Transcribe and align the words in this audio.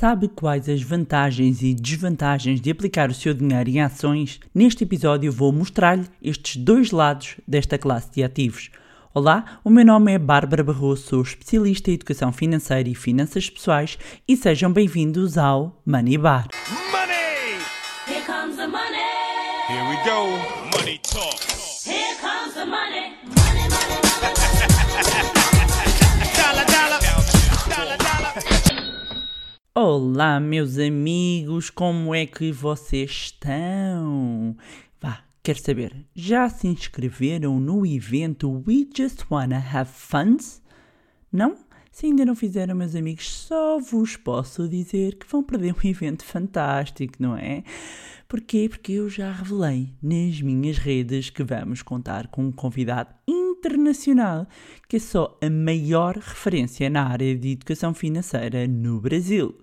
Sabe 0.00 0.28
quais 0.28 0.66
as 0.66 0.80
vantagens 0.80 1.62
e 1.62 1.74
desvantagens 1.74 2.58
de 2.58 2.70
aplicar 2.70 3.10
o 3.10 3.14
seu 3.14 3.34
dinheiro 3.34 3.68
em 3.68 3.82
ações? 3.82 4.40
Neste 4.54 4.84
episódio 4.84 5.30
vou 5.30 5.52
mostrar-lhe 5.52 6.06
estes 6.22 6.56
dois 6.56 6.90
lados 6.90 7.36
desta 7.46 7.76
classe 7.76 8.10
de 8.10 8.24
ativos. 8.24 8.70
Olá, 9.12 9.60
o 9.62 9.68
meu 9.68 9.84
nome 9.84 10.10
é 10.10 10.18
Bárbara 10.18 10.64
Barroso, 10.64 11.02
sou 11.02 11.20
especialista 11.20 11.90
em 11.90 11.94
educação 11.96 12.32
financeira 12.32 12.88
e 12.88 12.94
finanças 12.94 13.50
pessoais 13.50 13.98
e 14.26 14.38
sejam 14.38 14.72
bem-vindos 14.72 15.36
ao 15.36 15.82
Money 15.84 16.16
Bar. 16.16 16.48
Money! 16.90 17.58
Here 18.08 18.24
comes 18.24 18.56
the 18.56 18.68
money. 18.68 18.96
Here 19.68 19.86
we 19.86 19.96
go. 20.02 20.78
Money 20.78 20.98
talk. 21.02 21.59
Olá, 29.82 30.38
meus 30.38 30.76
amigos, 30.76 31.70
como 31.70 32.14
é 32.14 32.26
que 32.26 32.52
vocês 32.52 33.10
estão? 33.10 34.54
Vá, 35.00 35.24
quero 35.42 35.58
saber, 35.58 36.06
já 36.14 36.50
se 36.50 36.68
inscreveram 36.68 37.58
no 37.58 37.86
evento 37.86 38.62
We 38.68 38.86
Just 38.94 39.24
Wanna 39.30 39.56
Have 39.56 39.90
Funds? 39.90 40.62
Não? 41.32 41.56
Se 41.90 42.06
ainda 42.06 42.24
não 42.24 42.36
fizeram, 42.36 42.74
meus 42.74 42.94
amigos, 42.94 43.28
só 43.28 43.78
vos 43.78 44.16
posso 44.16 44.68
dizer 44.68 45.16
que 45.16 45.26
vão 45.26 45.42
perder 45.42 45.74
um 45.74 45.88
evento 45.88 46.24
fantástico, 46.24 47.14
não 47.18 47.36
é? 47.36 47.64
Porquê? 48.28 48.68
Porque 48.70 48.92
eu 48.92 49.08
já 49.08 49.32
revelei 49.32 49.92
nas 50.00 50.40
minhas 50.40 50.78
redes 50.78 51.30
que 51.30 51.42
vamos 51.42 51.82
contar 51.82 52.28
com 52.28 52.44
um 52.44 52.52
convidado 52.52 53.12
internacional 53.26 54.46
que 54.88 54.96
é 54.96 55.00
só 55.00 55.36
a 55.42 55.50
maior 55.50 56.16
referência 56.16 56.88
na 56.88 57.08
área 57.08 57.36
de 57.36 57.50
educação 57.50 57.92
financeira 57.92 58.68
no 58.68 59.00
Brasil. 59.00 59.58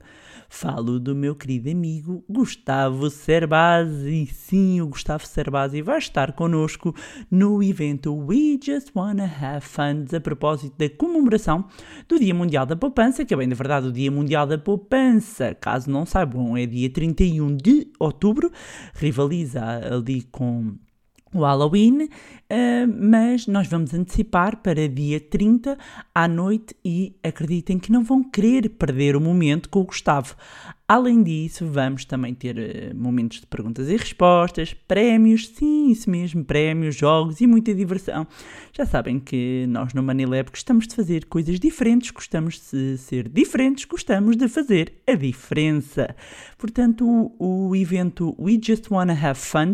Falo 0.49 0.99
do 0.99 1.13
meu 1.13 1.35
querido 1.35 1.69
amigo 1.69 2.23
Gustavo 2.27 3.09
Cerbasi. 3.09 4.27
Sim, 4.27 4.81
o 4.81 4.87
Gustavo 4.87 5.25
Cerbasi 5.27 5.81
vai 5.81 5.97
estar 5.97 6.31
connosco 6.33 6.95
no 7.29 7.61
evento 7.61 8.15
We 8.15 8.57
Just 8.63 8.91
Wanna 8.95 9.25
Have 9.25 9.65
Funds 9.65 10.13
a 10.13 10.21
propósito 10.21 10.77
da 10.77 10.89
comemoração 10.89 11.65
do 12.07 12.17
Dia 12.17 12.33
Mundial 12.33 12.65
da 12.65 12.75
Poupança, 12.75 13.25
que 13.25 13.33
é 13.33 13.37
bem 13.37 13.49
de 13.49 13.55
verdade 13.55 13.87
o 13.87 13.91
Dia 13.91 14.09
Mundial 14.09 14.47
da 14.47 14.57
Poupança. 14.57 15.53
Caso 15.53 15.89
não 15.91 16.05
saibam, 16.05 16.55
é 16.55 16.65
dia 16.65 16.89
31 16.89 17.57
de 17.57 17.91
outubro, 17.99 18.51
rivaliza 18.93 19.61
ali 19.93 20.23
com 20.23 20.75
o 21.33 21.41
Halloween, 21.41 22.09
eh, 22.49 22.85
mas 22.85 23.45
nós 23.45 23.67
vamos 23.67 23.93
antecipar 23.93 24.57
para 24.57 24.87
dia 24.87 25.19
30 25.19 25.77
à 26.15 26.27
noite 26.27 26.75
e 26.83 27.15
acreditem 27.23 27.77
que 27.77 27.91
não 27.91 28.03
vão 28.03 28.23
querer 28.23 28.69
perder 28.69 29.15
o 29.15 29.21
momento 29.21 29.69
com 29.69 29.81
o 29.81 29.85
Gustavo. 29.85 30.35
Além 30.89 31.21
disso, 31.21 31.65
vamos 31.65 32.05
também 32.05 32.33
ter 32.33 32.57
eh, 32.57 32.93
momentos 32.93 33.41
de 33.41 33.45
perguntas 33.45 33.89
e 33.89 33.97
respostas, 33.97 34.73
prémios, 34.73 35.49
sim, 35.49 35.91
isso 35.91 36.09
mesmo, 36.09 36.45
prémios, 36.45 36.95
jogos 36.95 37.41
e 37.41 37.45
muita 37.45 37.75
diversão. 37.75 38.25
Já 38.71 38.85
sabem 38.85 39.19
que 39.19 39.65
nós 39.67 39.93
no 39.93 40.01
Manilab 40.01 40.49
gostamos 40.49 40.87
de 40.87 40.95
fazer 40.95 41.25
coisas 41.25 41.59
diferentes, 41.59 42.11
gostamos 42.11 42.71
de 42.71 42.97
ser 42.97 43.27
diferentes, 43.27 43.83
gostamos 43.83 44.37
de 44.37 44.47
fazer 44.47 44.93
a 45.05 45.13
diferença. 45.13 46.15
Portanto, 46.57 47.05
o, 47.37 47.67
o 47.67 47.75
evento 47.75 48.33
We 48.39 48.57
Just 48.63 48.89
Wanna 48.89 49.11
Have 49.11 49.37
Fun 49.37 49.73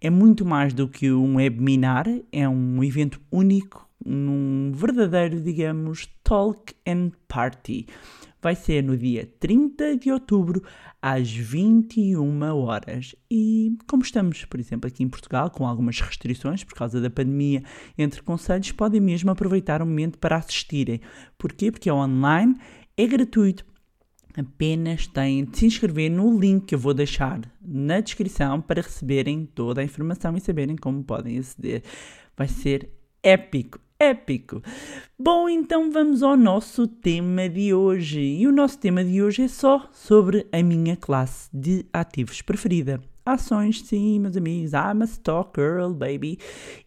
é 0.00 0.08
muito 0.08 0.42
mais 0.44 0.72
do 0.72 0.88
que 0.88 1.12
um 1.12 1.36
webinar, 1.36 2.05
é 2.32 2.48
um 2.48 2.82
evento 2.82 3.20
único, 3.30 3.88
num 4.04 4.72
verdadeiro, 4.72 5.40
digamos, 5.40 6.08
talk 6.22 6.74
and 6.86 7.12
party. 7.26 7.86
Vai 8.40 8.54
ser 8.54 8.82
no 8.82 8.96
dia 8.96 9.28
30 9.40 9.96
de 9.96 10.12
outubro, 10.12 10.62
às 11.02 11.30
21 11.30 12.42
horas. 12.56 13.14
E 13.30 13.76
como 13.88 14.02
estamos, 14.02 14.44
por 14.44 14.60
exemplo, 14.60 14.88
aqui 14.88 15.02
em 15.02 15.08
Portugal, 15.08 15.50
com 15.50 15.66
algumas 15.66 16.00
restrições 16.00 16.62
por 16.62 16.74
causa 16.74 17.00
da 17.00 17.10
pandemia 17.10 17.62
entre 17.98 18.22
conselhos, 18.22 18.72
podem 18.72 19.00
mesmo 19.00 19.30
aproveitar 19.30 19.82
o 19.82 19.86
momento 19.86 20.18
para 20.18 20.36
assistirem. 20.36 21.00
Porquê? 21.36 21.70
Porque 21.70 21.88
é 21.88 21.92
online, 21.92 22.56
é 22.96 23.06
gratuito. 23.06 23.64
Apenas 24.36 25.06
têm 25.06 25.44
de 25.44 25.58
se 25.58 25.66
inscrever 25.66 26.10
no 26.10 26.38
link 26.38 26.66
que 26.66 26.74
eu 26.74 26.78
vou 26.78 26.92
deixar 26.92 27.40
na 27.60 28.00
descrição 28.00 28.60
para 28.60 28.82
receberem 28.82 29.46
toda 29.46 29.80
a 29.80 29.84
informação 29.84 30.36
e 30.36 30.40
saberem 30.40 30.76
como 30.76 31.02
podem 31.02 31.38
aceder. 31.38 31.82
Vai 32.36 32.46
ser 32.46 32.90
épico, 33.22 33.80
épico. 33.98 34.62
Bom, 35.18 35.48
então 35.48 35.90
vamos 35.90 36.22
ao 36.22 36.36
nosso 36.36 36.86
tema 36.86 37.48
de 37.48 37.72
hoje. 37.72 38.20
E 38.20 38.46
o 38.46 38.52
nosso 38.52 38.78
tema 38.78 39.02
de 39.02 39.22
hoje 39.22 39.42
é 39.42 39.48
só 39.48 39.88
sobre 39.90 40.46
a 40.52 40.62
minha 40.62 40.96
classe 40.96 41.48
de 41.52 41.86
ativos 41.92 42.42
preferida. 42.42 43.00
Ações, 43.24 43.80
sim, 43.82 44.20
meus 44.20 44.36
amigos. 44.36 44.72
I'm 44.72 45.02
a 45.02 45.06
stock 45.06 45.58
girl, 45.58 45.92
baby. 45.92 46.38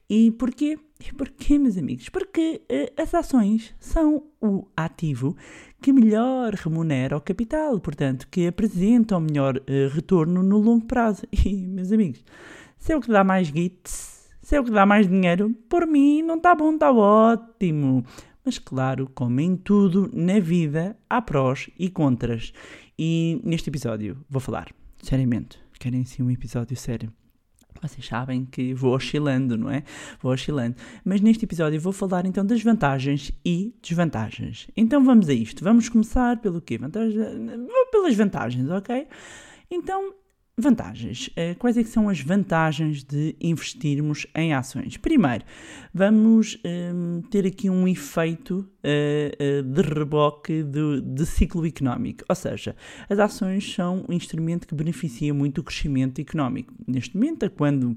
E 0.08 0.32
porquê? 0.32 0.78
E 1.00 1.14
porquê, 1.14 1.58
meus 1.58 1.78
amigos? 1.78 2.10
Porque 2.10 2.62
eh, 2.70 2.94
as 2.96 3.14
ações 3.14 3.74
são 3.80 4.24
o 4.42 4.66
ativo 4.76 5.36
que 5.82 5.94
melhor 5.94 6.54
remunera 6.54 7.16
o 7.16 7.22
capital, 7.22 7.80
portanto, 7.80 8.28
que 8.30 8.48
apresenta 8.48 9.18
o 9.18 9.22
melhor 9.22 9.62
eh, 9.66 9.90
retorno 9.92 10.44
no 10.44 10.58
longo 10.58 10.86
prazo. 10.86 11.24
E, 11.46 11.68
meus 11.68 11.92
amigos, 11.92 12.24
se 12.78 12.94
é 12.94 12.98
o 12.98 13.02
que 13.02 13.12
dá 13.12 13.24
mais 13.24 13.48
gits, 13.48 14.30
se 14.42 14.56
é 14.56 14.60
o 14.60 14.64
que 14.64 14.72
dá 14.72 14.86
mais 14.86 15.08
dinheiro, 15.08 15.54
por 15.70 15.86
mim 15.88 16.22
não 16.22 16.36
está 16.36 16.54
bom, 16.54 16.74
está 16.74 16.92
ótimo. 16.92 18.04
Mas 18.44 18.58
claro, 18.58 19.10
como 19.14 19.40
em 19.40 19.56
tudo 19.56 20.10
na 20.14 20.40
vida, 20.40 20.98
há 21.10 21.22
prós 21.22 21.70
e 21.78 21.90
contras. 21.90 22.52
E 22.98 23.40
neste 23.44 23.70
episódio 23.70 24.18
vou 24.30 24.40
falar, 24.42 24.70
seriamente, 25.02 25.60
querem 25.80 26.04
sim 26.04 26.24
um 26.24 26.32
episódio 26.32 26.76
sério. 26.76 27.14
Vocês 27.82 28.06
sabem 28.06 28.46
que 28.46 28.74
vou 28.74 28.94
oscilando, 28.94 29.58
não 29.58 29.70
é? 29.70 29.84
Vou 30.22 30.34
oscilando. 30.34 30.76
Mas 31.04 31.22
neste 31.22 31.46
episódio 31.46 31.80
vou 31.80 31.94
falar 31.94 32.26
então 32.26 32.46
das 32.46 32.62
vantagens 32.62 33.32
e 33.46 33.74
desvantagens. 33.82 34.68
Então 34.76 35.04
vamos 35.04 35.30
a 35.30 35.34
isto. 35.34 35.64
Vamos 35.64 35.88
começar 35.88 36.38
pelo 36.38 36.62
quê? 36.62 36.78
Vantagens... 36.78 37.16
Pelas 37.92 38.16
vantagens, 38.16 38.70
ok? 38.70 39.08
Então, 39.72 40.14
vantagens. 40.60 41.30
Eh, 41.36 41.56
Quais 41.56 41.78
é 41.78 41.84
são 41.84 42.10
as 42.10 42.20
vantagens 42.22 43.04
de 43.04 43.36
investirmos 43.42 44.28
em 44.36 44.54
ações? 44.54 44.98
Primeiro, 44.98 45.44
vamos 45.94 46.58
hum, 46.94 47.22
ter 47.30 47.46
aqui 47.46 47.70
um 47.70 47.88
efeito 47.88 48.68
eh, 48.84 49.36
eh, 49.40 49.62
de 49.62 49.82
reboque 49.82 50.64
do- 50.64 51.02
de 51.02 51.26
ciclo 51.26 51.66
económico. 51.66 52.24
Ou 52.30 52.36
seja, 52.36 52.76
as 53.10 53.20
ações 53.20 53.74
são 53.74 54.06
um 54.08 54.14
instrumento 54.14 54.68
que 54.68 54.76
beneficia 54.76 55.34
muito 55.34 55.60
o 55.62 55.64
crescimento 55.64 56.20
económico. 56.22 56.74
Neste 56.88 57.16
momento, 57.16 57.44
é 57.44 57.50
quando 57.50 57.96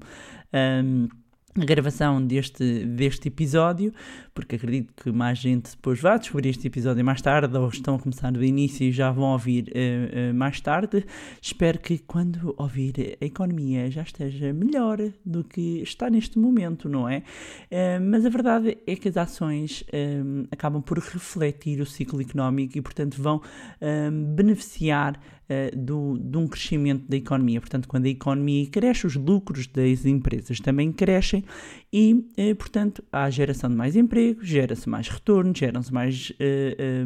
hum, 0.53 1.07
a 1.55 1.65
gravação 1.65 2.25
deste, 2.25 2.83
deste 2.85 3.27
episódio, 3.27 3.93
porque 4.33 4.55
acredito 4.55 4.91
que 4.95 5.11
mais 5.11 5.37
gente 5.37 5.71
depois 5.71 5.99
vai 5.99 6.17
descobrir 6.17 6.49
este 6.49 6.65
episódio 6.65 7.05
mais 7.05 7.21
tarde, 7.21 7.55
ou 7.55 7.69
estão 7.69 7.95
a 7.95 7.99
começar 7.99 8.31
do 8.31 8.43
início 8.43 8.87
e 8.87 8.91
já 8.91 9.11
vão 9.11 9.31
ouvir 9.31 9.71
eh, 9.73 10.09
eh, 10.11 10.33
mais 10.33 10.59
tarde. 10.59 11.05
Espero 11.39 11.77
que 11.77 11.99
quando 11.99 12.55
ouvir 12.57 13.17
a 13.21 13.25
economia 13.25 13.89
já 13.91 14.01
esteja 14.01 14.51
melhor 14.51 14.97
do 15.23 15.43
que 15.43 15.81
está 15.83 16.09
neste 16.09 16.39
momento, 16.39 16.89
não 16.89 17.07
é? 17.07 17.21
Eh, 17.69 17.99
mas 17.99 18.25
a 18.25 18.29
verdade 18.29 18.77
é 18.87 18.95
que 18.95 19.07
as 19.09 19.17
ações 19.17 19.83
eh, 19.91 20.21
acabam 20.51 20.81
por 20.81 20.97
refletir 20.97 21.79
o 21.81 21.85
ciclo 21.85 22.19
económico 22.19 22.77
e, 22.77 22.81
portanto, 22.81 23.21
vão 23.21 23.41
eh, 23.79 24.09
beneficiar 24.09 25.19
eh, 25.53 25.71
do, 25.75 26.17
de 26.17 26.35
um 26.35 26.47
crescimento 26.47 27.07
da 27.07 27.15
economia. 27.15 27.61
Portanto, 27.61 27.87
quando 27.87 28.05
a 28.05 28.09
economia 28.09 28.65
cresce, 28.67 29.05
os 29.05 29.15
lucros 29.15 29.67
das 29.67 30.03
empresas 30.03 30.59
também 30.59 30.91
crescem 30.91 31.43
e, 31.91 32.25
eh, 32.35 32.55
portanto, 32.55 33.03
há 33.11 33.29
geração 33.29 33.69
de 33.69 33.75
mais 33.75 33.95
emprego, 33.95 34.43
gera-se 34.43 34.89
mais 34.89 35.07
retorno, 35.07 35.53
geram-se 35.55 35.93
mais. 35.93 36.33
eh, 36.39 37.05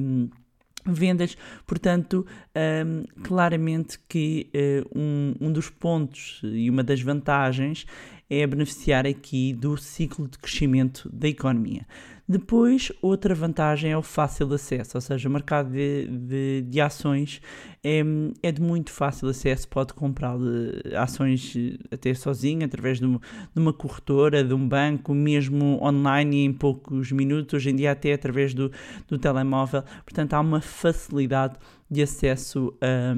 vendas, 0.89 1.37
portanto, 1.65 2.25
hum, 2.55 3.03
claramente 3.21 3.99
que 4.07 4.49
um, 4.95 5.33
um 5.41 5.51
dos 5.51 5.69
pontos 5.69 6.39
e 6.45 6.69
uma 6.69 6.81
das 6.81 7.01
vantagens 7.01 7.85
é 8.29 8.45
beneficiar 8.45 9.05
aqui 9.05 9.53
do 9.53 9.77
ciclo 9.77 10.27
de 10.27 10.37
crescimento 10.37 11.09
da 11.11 11.27
economia. 11.27 11.85
Depois, 12.29 12.91
outra 13.01 13.33
vantagem 13.33 13.91
é 13.91 13.97
o 13.97 14.01
fácil 14.01 14.53
acesso, 14.53 14.97
ou 14.97 15.01
seja, 15.01 15.29
o 15.29 15.31
mercado 15.31 15.71
de, 15.71 16.07
de, 16.07 16.61
de 16.67 16.81
ações 16.81 17.41
é, 17.81 18.01
é 18.43 18.51
de 18.51 18.61
muito 18.61 18.91
fácil 18.91 19.29
acesso, 19.29 19.65
pode 19.69 19.93
comprar 19.93 20.35
eh, 20.35 20.97
ações 20.97 21.55
eh, 21.55 21.77
até 21.89 22.13
sozinho, 22.13 22.65
através 22.65 22.99
de 22.99 23.05
uma, 23.05 23.21
de 23.53 23.61
uma 23.61 23.71
corretora, 23.71 24.43
de 24.43 24.53
um 24.53 24.67
banco, 24.67 25.13
mesmo 25.13 25.81
online 25.81 26.43
em 26.43 26.51
poucos 26.51 27.13
minutos, 27.13 27.53
hoje 27.53 27.69
em 27.69 27.77
dia 27.77 27.91
até 27.91 28.11
através 28.11 28.53
do, 28.53 28.69
do 29.07 29.17
telemóvel, 29.17 29.83
portanto 30.03 30.33
há 30.33 30.41
uma 30.41 30.59
facilidade 30.59 31.55
de 31.89 32.01
acesso 32.01 32.77
a 32.81 33.15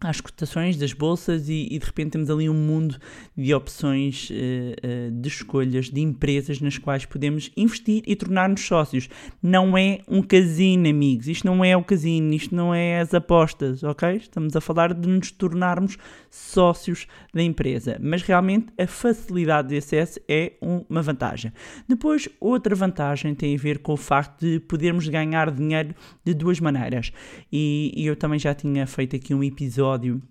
às 0.00 0.20
cotações 0.20 0.76
das 0.76 0.92
bolsas 0.92 1.48
e, 1.48 1.66
e, 1.70 1.78
de 1.78 1.84
repente 1.84 2.10
temos 2.12 2.30
ali 2.30 2.48
um 2.48 2.54
mundo 2.54 2.96
de 3.36 3.52
opções 3.52 4.30
uh, 4.30 4.34
uh, 4.34 5.10
de 5.10 5.28
escolhas 5.28 5.90
de 5.90 6.00
empresas 6.00 6.60
nas 6.60 6.78
quais 6.78 7.04
podemos 7.04 7.50
investir 7.56 8.02
e 8.06 8.14
tornar-nos 8.14 8.60
sócios. 8.60 9.08
Não 9.42 9.76
é 9.76 10.00
um 10.06 10.22
casino, 10.22 10.88
amigos. 10.88 11.26
Isto 11.26 11.46
não 11.46 11.64
é 11.64 11.76
o 11.76 11.82
casino, 11.82 12.32
isto 12.32 12.54
não 12.54 12.72
é 12.72 13.00
as 13.00 13.12
apostas, 13.12 13.82
ok? 13.82 14.16
Estamos 14.16 14.54
a 14.54 14.60
falar 14.60 14.94
de 14.94 15.08
nos 15.08 15.32
tornarmos 15.32 15.98
sócios 16.30 17.06
da 17.34 17.42
empresa. 17.42 17.98
Mas 18.00 18.22
realmente 18.22 18.66
a 18.78 18.86
facilidade 18.86 19.68
de 19.68 19.78
acesso 19.78 20.20
é 20.28 20.52
uma 20.60 21.02
vantagem. 21.02 21.52
Depois, 21.88 22.28
outra 22.40 22.74
vantagem 22.74 23.34
tem 23.34 23.54
a 23.54 23.58
ver 23.58 23.78
com 23.78 23.94
o 23.94 23.96
facto 23.96 24.40
de 24.40 24.60
podermos 24.60 25.08
ganhar 25.08 25.50
dinheiro 25.50 25.94
de 26.24 26.34
duas 26.34 26.60
maneiras. 26.60 27.12
E, 27.52 27.92
e 27.96 28.06
eu 28.06 28.14
também 28.14 28.38
já 28.38 28.54
tinha 28.54 28.86
feito 28.86 29.16
aqui 29.16 29.34
um 29.34 29.42
episódio 29.42 29.87
episódio 29.88 30.22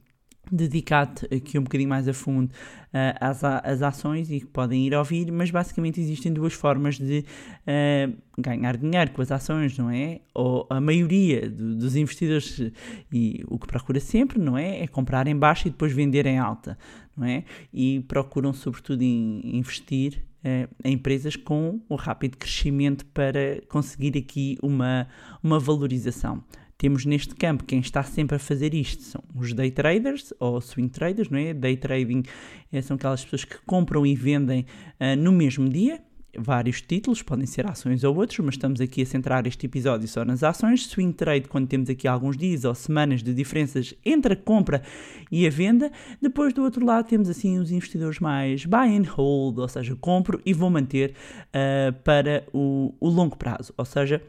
dedicado 0.49 1.27
aqui 1.29 1.59
um 1.59 1.63
bocadinho 1.63 1.89
mais 1.89 2.07
a 2.07 2.13
fundo 2.13 2.47
uh, 2.47 3.17
às, 3.19 3.43
às 3.43 3.81
ações 3.81 4.31
e 4.31 4.39
que 4.39 4.45
podem 4.45 4.87
ir 4.87 4.93
ouvir, 4.93 5.29
mas 5.29 5.51
basicamente 5.51 5.99
existem 5.99 6.31
duas 6.31 6.53
formas 6.53 6.97
de 6.97 7.25
uh, 7.67 8.17
ganhar 8.37 8.77
dinheiro 8.77 9.11
com 9.11 9.21
as 9.21 9.29
ações, 9.29 9.77
não 9.77 9.89
é? 9.89 10.21
Ou 10.33 10.65
a 10.69 10.79
maioria 10.79 11.49
do, 11.49 11.75
dos 11.75 11.97
investidores, 11.97 12.71
e 13.11 13.43
o 13.49 13.59
que 13.59 13.67
procura 13.67 13.99
sempre, 13.99 14.39
não 14.39 14.57
é? 14.57 14.83
É 14.83 14.87
comprar 14.87 15.27
em 15.27 15.35
baixa 15.35 15.67
e 15.67 15.71
depois 15.71 15.91
vender 15.91 16.25
em 16.25 16.39
alta, 16.39 16.77
não 17.15 17.27
é? 17.27 17.43
E 17.73 17.99
procuram 18.07 18.53
sobretudo 18.53 19.01
em, 19.01 19.41
investir 19.57 20.23
uh, 20.45 20.73
em 20.81 20.93
empresas 20.93 21.35
com 21.35 21.81
um 21.89 21.95
rápido 21.95 22.37
crescimento 22.37 23.05
para 23.07 23.61
conseguir 23.67 24.17
aqui 24.17 24.57
uma, 24.61 25.09
uma 25.43 25.59
valorização 25.59 26.41
temos 26.77 27.05
neste 27.05 27.35
campo 27.35 27.63
quem 27.63 27.79
está 27.79 28.03
sempre 28.03 28.35
a 28.35 28.39
fazer 28.39 28.73
isto 28.73 29.01
são 29.03 29.23
os 29.35 29.53
day 29.53 29.71
traders 29.71 30.33
ou 30.39 30.61
swing 30.61 30.89
traders, 30.89 31.29
não 31.29 31.39
é? 31.39 31.53
Day 31.53 31.75
trading 31.75 32.23
é, 32.71 32.81
são 32.81 32.95
aquelas 32.95 33.23
pessoas 33.23 33.43
que 33.43 33.57
compram 33.65 34.05
e 34.05 34.15
vendem 34.15 34.65
uh, 34.99 35.15
no 35.17 35.31
mesmo 35.31 35.67
dia, 35.67 35.99
vários 36.37 36.81
títulos, 36.81 37.23
podem 37.23 37.47
ser 37.47 37.67
ações 37.67 38.03
ou 38.03 38.15
outros, 38.15 38.37
mas 38.39 38.53
estamos 38.53 38.79
aqui 38.79 39.01
a 39.01 39.05
centrar 39.05 39.47
este 39.47 39.65
episódio 39.65 40.07
só 40.07 40.23
nas 40.23 40.43
ações. 40.43 40.85
Swing 40.85 41.13
trade, 41.13 41.47
quando 41.47 41.67
temos 41.67 41.89
aqui 41.89 42.07
alguns 42.07 42.37
dias 42.37 42.63
ou 42.63 42.75
semanas 42.75 43.23
de 43.23 43.33
diferenças 43.33 43.95
entre 44.05 44.33
a 44.33 44.35
compra 44.35 44.83
e 45.31 45.47
a 45.47 45.49
venda. 45.49 45.91
Depois, 46.21 46.53
do 46.53 46.63
outro 46.63 46.85
lado, 46.85 47.07
temos 47.07 47.27
assim 47.27 47.57
os 47.57 47.71
investidores 47.71 48.19
mais 48.19 48.65
buy 48.65 48.95
and 48.95 49.09
hold, 49.09 49.57
ou 49.57 49.67
seja, 49.67 49.95
compro 49.95 50.39
e 50.45 50.53
vou 50.53 50.69
manter 50.69 51.13
uh, 51.47 51.93
para 52.03 52.45
o, 52.53 52.93
o 52.99 53.09
longo 53.09 53.35
prazo, 53.35 53.73
ou 53.75 53.85
seja, 53.85 54.21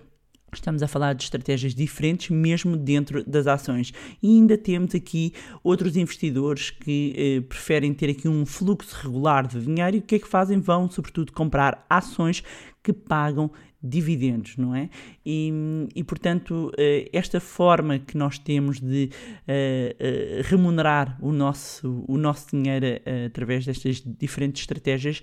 Estamos 0.58 0.82
a 0.82 0.88
falar 0.88 1.14
de 1.14 1.22
estratégias 1.22 1.72
diferentes, 1.72 2.31
mesmo 2.31 2.76
dentro 2.76 3.25
das 3.25 3.46
ações. 3.46 3.93
E 4.20 4.28
ainda 4.28 4.58
temos 4.58 4.93
aqui 4.93 5.32
outros 5.62 5.96
investidores 5.96 6.70
que 6.70 7.14
eh, 7.16 7.40
preferem 7.43 7.94
ter 7.94 8.10
aqui 8.10 8.28
um 8.28 8.44
fluxo 8.44 8.96
regular 9.00 9.46
de 9.46 9.60
dinheiro 9.60 9.96
e 9.96 9.99
o 10.00 10.02
que 10.02 10.16
é 10.16 10.19
que 10.19 10.26
fazem? 10.26 10.60
Vão, 10.60 10.90
sobretudo, 10.90 11.32
comprar 11.32 11.87
ações 11.88 12.43
que 12.82 12.93
pagam 12.93 13.50
dividendos, 13.83 14.57
não 14.57 14.75
é? 14.75 14.91
E, 15.25 15.53
e 15.95 16.03
portanto, 16.03 16.73
eh, 16.77 17.09
esta 17.13 17.39
forma 17.39 17.99
que 17.99 18.17
nós 18.17 18.39
temos 18.39 18.81
de 18.81 19.11
uh, 19.13 19.49
uh, 19.49 20.43
remunerar 20.45 21.17
o 21.21 21.31
nosso, 21.33 22.05
o 22.09 22.19
nosso 22.19 22.57
dinheiro 22.57 22.87
através 23.27 23.65
destas 23.65 24.03
diferentes 24.19 24.63
estratégias 24.63 25.23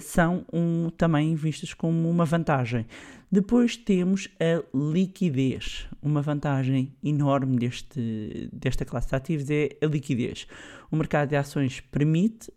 são 0.00 0.44
um, 0.52 0.90
também 0.90 1.34
vistas 1.34 1.72
como 1.74 2.08
uma 2.10 2.24
vantagem. 2.24 2.86
Depois 3.30 3.76
temos 3.76 4.28
a 4.40 4.64
liquidez. 4.74 5.86
Uma 6.02 6.22
vantagem 6.22 6.94
enorme 7.04 7.58
deste, 7.58 8.48
desta 8.52 8.84
classe 8.84 9.08
de 9.08 9.16
ativos 9.16 9.50
é 9.50 9.76
a 9.82 9.86
liquidez. 9.86 10.46
O 10.90 10.96
mercado 10.96 11.28
de 11.28 11.36
ações 11.36 11.80
permite 11.80 12.50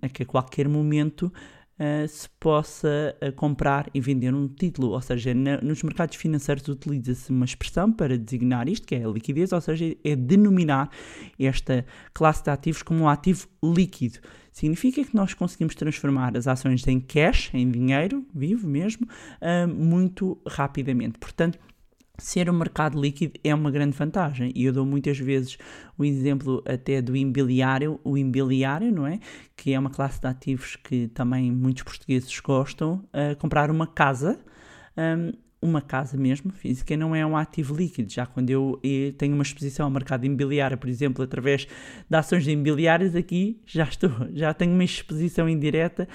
a 0.00 0.08
que 0.08 0.24
a 0.24 0.26
qualquer 0.26 0.68
momento 0.68 1.32
uh, 1.82 2.06
se 2.06 2.28
possa 2.38 3.16
uh, 3.20 3.32
comprar 3.32 3.90
e 3.92 4.00
vender 4.00 4.32
um 4.34 4.46
título, 4.46 4.90
ou 4.90 5.00
seja, 5.00 5.34
na, 5.34 5.60
nos 5.60 5.82
mercados 5.82 6.16
financeiros 6.16 6.66
utiliza-se 6.68 7.30
uma 7.30 7.44
expressão 7.44 7.92
para 7.92 8.16
designar 8.16 8.68
isto, 8.68 8.86
que 8.86 8.94
é 8.94 9.04
a 9.04 9.08
liquidez, 9.08 9.52
ou 9.52 9.60
seja, 9.60 9.96
é 10.04 10.14
denominar 10.14 10.90
esta 11.38 11.84
classe 12.14 12.44
de 12.44 12.50
ativos 12.50 12.82
como 12.82 13.04
um 13.04 13.08
ativo 13.08 13.48
líquido. 13.62 14.18
Significa 14.52 15.02
que 15.02 15.16
nós 15.16 15.32
conseguimos 15.32 15.74
transformar 15.74 16.36
as 16.36 16.46
ações 16.46 16.86
em 16.86 17.00
cash, 17.00 17.50
em 17.54 17.70
dinheiro 17.70 18.24
vivo 18.34 18.68
mesmo, 18.68 19.06
uh, 19.40 19.66
muito 19.66 20.38
rapidamente. 20.46 21.18
Portanto, 21.18 21.58
ser 22.18 22.48
um 22.50 22.52
mercado 22.52 23.00
líquido 23.00 23.38
é 23.42 23.54
uma 23.54 23.70
grande 23.70 23.96
vantagem. 23.96 24.52
E 24.54 24.64
eu 24.64 24.72
dou 24.72 24.84
muitas 24.86 25.18
vezes 25.18 25.56
o 25.96 26.04
exemplo 26.04 26.62
até 26.66 27.00
do 27.00 27.16
imobiliário, 27.16 28.00
o 28.04 28.16
imobiliário, 28.16 28.92
não 28.92 29.06
é? 29.06 29.18
Que 29.56 29.72
é 29.72 29.78
uma 29.78 29.90
classe 29.90 30.20
de 30.20 30.26
ativos 30.26 30.76
que 30.76 31.08
também 31.08 31.50
muitos 31.50 31.82
portugueses 31.82 32.38
gostam, 32.40 33.04
a 33.12 33.34
comprar 33.36 33.70
uma 33.70 33.86
casa. 33.86 34.38
Um, 34.96 35.32
uma 35.62 35.80
casa 35.80 36.16
mesmo 36.16 36.50
física 36.50 36.96
não 36.96 37.14
é 37.14 37.24
um 37.24 37.36
ativo 37.36 37.74
líquido. 37.74 38.12
Já 38.12 38.26
quando 38.26 38.50
eu, 38.50 38.80
eu 38.82 39.12
tenho 39.12 39.32
uma 39.32 39.44
exposição 39.44 39.86
ao 39.86 39.90
mercado 39.90 40.26
imobiliário, 40.26 40.76
por 40.76 40.88
exemplo, 40.88 41.22
através 41.22 41.68
de 42.10 42.16
ações 42.16 42.46
imobiliárias, 42.48 43.14
aqui 43.14 43.60
já 43.64 43.84
estou, 43.84 44.10
já 44.34 44.52
tenho 44.52 44.72
uma 44.72 44.82
exposição 44.82 45.48
indireta 45.48 46.08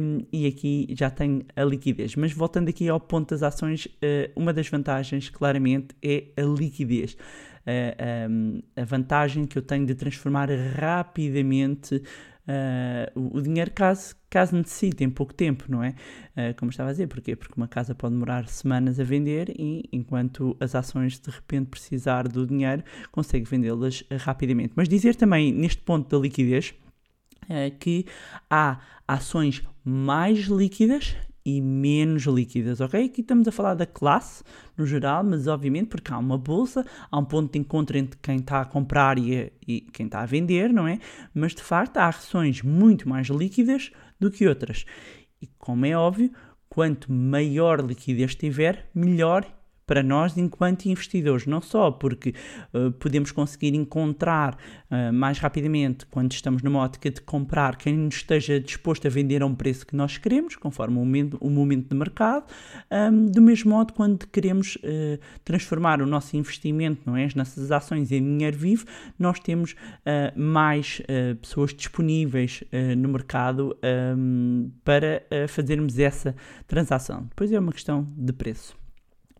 um, 0.00 0.26
e 0.32 0.46
aqui 0.46 0.88
já 0.98 1.08
tenho 1.08 1.44
a 1.54 1.62
liquidez. 1.62 2.16
Mas 2.16 2.32
voltando 2.32 2.68
aqui 2.68 2.88
ao 2.88 2.98
ponto 2.98 3.30
das 3.30 3.44
ações, 3.44 3.86
uh, 3.86 4.32
uma 4.34 4.52
das 4.52 4.68
vantagens 4.68 5.30
claramente 5.30 5.94
é 6.02 6.24
a 6.36 6.42
liquidez. 6.42 7.16
Uh, 7.64 8.28
um, 8.28 8.62
a 8.74 8.84
vantagem 8.84 9.44
que 9.44 9.56
eu 9.56 9.62
tenho 9.62 9.86
de 9.86 9.94
transformar 9.94 10.48
rapidamente 10.50 12.02
uh, 12.48 13.36
o, 13.36 13.40
dinheiro 13.40 13.70
caso, 13.70 14.14
caso 14.28 14.56
necessite, 14.56 15.04
em 15.04 15.10
pouco 15.10 15.34
tempo, 15.34 15.64
não 15.68 15.82
é? 15.82 15.90
Uh, 16.36 16.54
como 16.56 16.70
estava 16.70 16.90
a 16.90 16.92
dizer, 16.92 17.06
porquê? 17.06 17.36
Porque 17.36 17.54
uma 17.56 17.68
casa 17.68 17.94
pode 17.94 18.14
demorar 18.14 18.48
semanas 18.48 18.98
a 18.98 19.04
vender 19.04 19.52
e 19.58 19.88
enquanto 19.92 20.56
as 20.60 20.74
ações 20.74 21.18
de 21.18 21.30
repente 21.30 21.68
precisar 21.68 22.28
do 22.28 22.46
dinheiro, 22.46 22.82
consegue 23.10 23.48
vendê-las 23.48 24.04
rapidamente. 24.20 24.72
Mas 24.76 24.88
dizer 24.88 25.14
também, 25.16 25.52
neste 25.52 25.82
ponto 25.82 26.08
da 26.08 26.22
liquidez, 26.22 26.74
que 27.80 28.06
há 28.48 28.80
ações 29.06 29.62
mais 29.84 30.44
líquidas 30.46 31.16
e 31.44 31.60
menos 31.60 32.24
líquidas, 32.24 32.80
ok? 32.80 33.04
Aqui 33.04 33.20
estamos 33.20 33.46
a 33.48 33.52
falar 33.52 33.74
da 33.74 33.86
classe 33.86 34.44
no 34.76 34.86
geral, 34.86 35.24
mas 35.24 35.46
obviamente 35.46 35.88
porque 35.88 36.12
há 36.12 36.18
uma 36.18 36.38
bolsa, 36.38 36.84
há 37.10 37.18
um 37.18 37.24
ponto 37.24 37.52
de 37.52 37.58
encontro 37.58 37.96
entre 37.96 38.18
quem 38.20 38.36
está 38.36 38.60
a 38.60 38.64
comprar 38.64 39.18
e, 39.18 39.52
e 39.66 39.80
quem 39.92 40.06
está 40.06 40.20
a 40.20 40.26
vender, 40.26 40.72
não 40.72 40.86
é? 40.86 40.98
Mas 41.34 41.54
de 41.54 41.62
facto 41.62 41.96
há 41.96 42.08
ações 42.08 42.62
muito 42.62 43.08
mais 43.08 43.28
líquidas 43.28 43.90
do 44.20 44.30
que 44.30 44.46
outras. 44.46 44.84
E 45.40 45.48
como 45.58 45.84
é 45.84 45.96
óbvio, 45.96 46.30
quanto 46.68 47.12
maior 47.12 47.80
liquidez 47.80 48.34
tiver, 48.34 48.88
melhor 48.94 49.44
para 49.86 50.02
nós 50.02 50.36
enquanto 50.36 50.86
investidores, 50.86 51.46
não 51.46 51.60
só 51.60 51.90
porque 51.90 52.34
uh, 52.72 52.92
podemos 52.92 53.32
conseguir 53.32 53.74
encontrar 53.74 54.56
uh, 54.90 55.12
mais 55.12 55.38
rapidamente 55.38 56.06
quando 56.06 56.32
estamos 56.32 56.62
numa 56.62 56.80
ótica 56.80 57.10
de 57.10 57.20
comprar 57.20 57.76
quem 57.76 57.96
nos 57.96 58.16
esteja 58.16 58.60
disposto 58.60 59.06
a 59.06 59.10
vender 59.10 59.42
a 59.42 59.46
um 59.46 59.54
preço 59.54 59.86
que 59.86 59.96
nós 59.96 60.18
queremos, 60.18 60.56
conforme 60.56 60.96
o 60.96 61.00
momento, 61.00 61.36
o 61.40 61.50
momento 61.50 61.88
de 61.88 61.96
mercado, 61.96 62.46
um, 62.90 63.26
do 63.26 63.42
mesmo 63.42 63.70
modo 63.70 63.92
quando 63.92 64.26
queremos 64.26 64.76
uh, 64.76 65.18
transformar 65.44 66.00
o 66.00 66.06
nosso 66.06 66.36
investimento, 66.36 67.02
não 67.04 67.16
é, 67.16 67.24
as 67.24 67.34
nossas 67.34 67.70
ações 67.70 68.12
em 68.12 68.22
dinheiro 68.22 68.56
vivo, 68.56 68.84
nós 69.18 69.38
temos 69.40 69.74
mais 70.36 71.00
pessoas 71.40 71.72
disponíveis 71.74 72.62
no 72.96 73.08
mercado 73.08 73.76
um, 74.16 74.70
para 74.84 75.22
fazermos 75.48 75.98
essa 75.98 76.34
transação. 76.66 77.24
Depois 77.28 77.52
é 77.52 77.58
uma 77.58 77.72
questão 77.72 78.06
de 78.16 78.32
preço. 78.32 78.81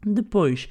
Depois, 0.04 0.68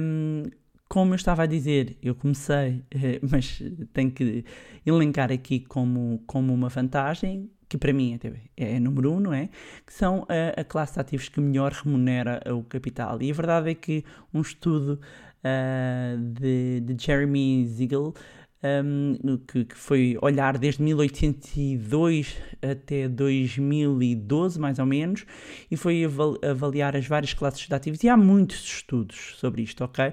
um, 0.00 0.44
como 0.88 1.12
eu 1.12 1.16
estava 1.16 1.42
a 1.42 1.46
dizer, 1.46 1.96
eu 2.02 2.14
comecei, 2.14 2.82
eh, 2.90 3.20
mas 3.28 3.62
tenho 3.92 4.10
que 4.10 4.44
elencar 4.84 5.30
aqui 5.30 5.60
como, 5.60 6.22
como 6.26 6.52
uma 6.52 6.68
vantagem, 6.68 7.50
que 7.68 7.76
para 7.76 7.92
mim 7.92 8.14
até 8.14 8.28
é, 8.56 8.76
é 8.76 8.80
número 8.80 9.12
um, 9.12 9.20
não 9.20 9.32
é? 9.34 9.50
Que 9.86 9.92
são 9.92 10.26
a, 10.28 10.60
a, 10.60 10.64
classe 10.64 10.94
de 10.94 11.00
ativos 11.00 11.28
que 11.28 11.40
melhor 11.40 11.72
remunera 11.72 12.40
o 12.54 12.62
capital. 12.64 13.20
E 13.20 13.30
a 13.30 13.34
verdade 13.34 13.70
é 13.70 13.74
que 13.74 14.04
um 14.32 14.40
estudo 14.40 14.98
uh, 15.44 16.18
de, 16.18 16.80
de 16.80 17.04
Jeremy 17.04 17.66
Ziegel 17.66 18.14
um, 18.62 19.36
que, 19.46 19.64
que 19.66 19.76
foi 19.76 20.16
olhar 20.20 20.58
desde 20.58 20.82
1802 20.82 22.36
até 22.60 23.08
2012, 23.08 24.58
mais 24.58 24.78
ou 24.78 24.86
menos, 24.86 25.24
e 25.70 25.76
foi 25.76 26.04
aval- 26.04 26.36
avaliar 26.42 26.96
as 26.96 27.06
várias 27.06 27.32
classes 27.34 27.66
de 27.66 27.74
ativos. 27.74 28.02
E 28.02 28.08
há 28.08 28.16
muitos 28.16 28.62
estudos 28.64 29.34
sobre 29.38 29.62
isto, 29.62 29.84
ok? 29.84 30.12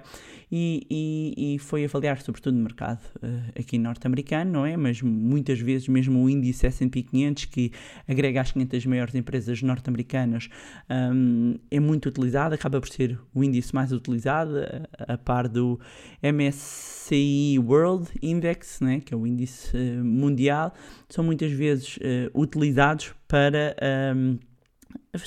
E, 0.52 0.86
e- 0.90 1.56
e 1.56 1.60
foi 1.60 1.86
avaliar 1.86 2.22
sobretudo 2.22 2.56
o 2.56 2.62
mercado 2.62 3.00
eh, 3.22 3.60
aqui 3.60 3.80
norte-americano, 3.80 4.52
não 4.52 4.66
é? 4.66 4.78
Mas 4.78 5.02
muitas 5.02 5.60
vezes 5.60 5.88
mesmo 5.88 6.24
o 6.24 6.30
índice 6.30 6.68
S&P 6.68 7.02
500, 7.02 7.46
que 7.46 7.72
agrega 8.08 8.42
as 8.42 8.52
500 8.52 8.86
maiores 8.86 9.16
empresas 9.16 9.62
norte-americanas, 9.64 10.48
um, 10.90 11.56
é 11.72 11.80
muito 11.80 12.08
utilizado, 12.10 12.54
acaba 12.54 12.80
por 12.80 12.88
ser 12.90 13.20
o 13.34 13.44
índice 13.44 13.74
mais 13.74 13.92
utilizado, 13.92 14.52
a, 15.00 15.14
a 15.14 15.18
par 15.18 15.48
do 15.48 15.80
MSCI 16.22 17.58
World 17.60 18.08
Index, 18.36 18.80
né, 18.82 19.00
que 19.00 19.14
é 19.14 19.18
o 19.18 19.26
índice 19.26 19.76
eh, 19.76 20.02
mundial, 20.02 20.74
são 21.10 21.24
muitas 21.24 21.52
vezes 21.52 21.98
eh, 22.02 22.30
utilizados 22.34 23.14
para 23.28 23.76
um, 24.16 24.38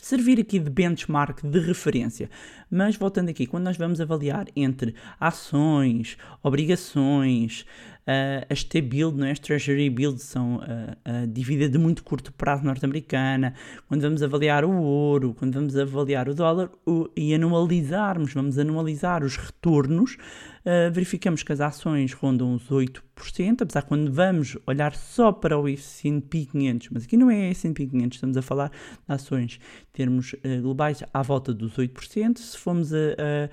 servir 0.00 0.38
aqui 0.40 0.58
de 0.58 0.70
benchmark, 0.70 1.42
de 1.42 1.58
referência. 1.60 2.30
Mas 2.70 2.96
voltando 2.96 3.30
aqui, 3.30 3.46
quando 3.46 3.64
nós 3.64 3.76
vamos 3.76 4.00
avaliar 4.00 4.46
entre 4.54 4.94
ações, 5.18 6.16
obrigações, 6.42 7.64
uh, 8.08 8.46
as 8.48 8.64
T-Bill, 8.64 9.12
não 9.12 9.26
é? 9.26 9.32
as 9.32 9.38
Treasury 9.38 9.90
Bills 9.90 10.24
são 10.24 10.60
a, 10.62 11.22
a 11.22 11.26
dívida 11.26 11.68
de 11.68 11.78
muito 11.78 12.02
curto 12.02 12.32
prazo 12.32 12.64
norte-americana, 12.64 13.54
quando 13.86 14.00
vamos 14.00 14.22
avaliar 14.22 14.64
o 14.64 14.72
ouro, 14.72 15.34
quando 15.34 15.54
vamos 15.54 15.76
avaliar 15.76 16.28
o 16.28 16.34
dólar 16.34 16.70
o, 16.86 17.08
e 17.14 17.34
anualizarmos, 17.34 18.32
vamos 18.32 18.58
anualizar 18.58 19.22
os 19.22 19.36
retornos, 19.36 20.16
uh, 20.64 20.90
verificamos 20.90 21.42
que 21.42 21.52
as 21.52 21.60
ações 21.60 22.14
rondam 22.14 22.54
os 22.54 22.68
8%, 22.70 23.62
apesar 23.62 23.82
que 23.82 23.88
quando 23.88 24.10
vamos 24.10 24.56
olhar 24.66 24.94
só 24.94 25.30
para 25.30 25.58
o 25.58 25.68
S&P 25.68 26.46
500, 26.46 26.88
mas 26.90 27.04
aqui 27.04 27.16
não 27.16 27.30
é 27.30 27.50
S&P 27.50 27.86
500, 27.86 28.16
estamos 28.16 28.36
a 28.36 28.42
falar 28.42 28.70
de 28.70 29.14
ações 29.14 29.60
em 29.90 29.92
termos 29.92 30.32
uh, 30.32 30.62
globais 30.62 31.02
à 31.12 31.22
volta 31.22 31.52
dos 31.52 31.76
8%, 31.76 32.38
se 32.38 32.56
formos 32.56 32.92
a, 32.94 32.96
a 32.96 33.48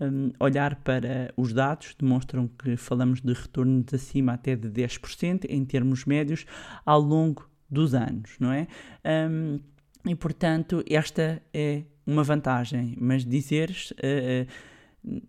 um, 0.00 0.32
olhar 0.40 0.76
para 0.76 1.32
os 1.36 1.52
dados, 1.52 1.94
demonstram 1.98 2.48
que 2.48 2.76
falamos 2.76 3.20
de 3.20 3.32
retornos 3.32 3.92
acima 3.92 4.32
até 4.34 4.56
de 4.56 4.68
10% 4.68 5.46
em 5.48 5.64
termos 5.64 6.04
médios 6.04 6.44
ao 6.84 7.00
longo 7.00 7.48
dos 7.70 7.94
anos, 7.94 8.36
não 8.38 8.52
é? 8.52 8.66
Um, 9.04 9.58
e 10.06 10.14
portanto, 10.14 10.82
esta 10.88 11.42
é 11.52 11.82
uma 12.06 12.22
vantagem, 12.22 12.96
mas 13.00 13.24
dizeres 13.24 13.92
uh, 13.92 14.46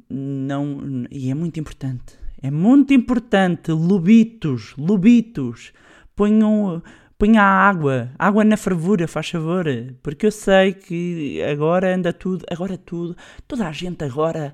não. 0.09 1.05
E 1.09 1.29
é 1.29 1.33
muito 1.33 1.59
importante. 1.59 2.17
É 2.41 2.51
muito 2.51 2.93
importante, 2.93 3.71
lobitos, 3.71 4.75
lobitos, 4.77 5.73
ponham 6.15 6.83
Põe 7.17 7.37
a 7.37 7.43
água, 7.43 8.11
água 8.19 8.43
na 8.43 8.57
fervura, 8.57 9.07
faz 9.07 9.29
favor, 9.29 9.65
porque 10.03 10.25
eu 10.25 10.31
sei 10.31 10.73
que 10.73 11.41
agora 11.43 11.95
anda 11.95 12.11
tudo, 12.11 12.45
agora 12.51 12.77
tudo, 12.77 13.15
toda 13.47 13.65
a 13.69 13.71
gente 13.71 14.03
agora 14.03 14.53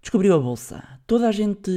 descobriu 0.00 0.34
a 0.34 0.38
bolsa, 0.38 0.82
toda 1.06 1.28
a 1.28 1.30
gente 1.30 1.70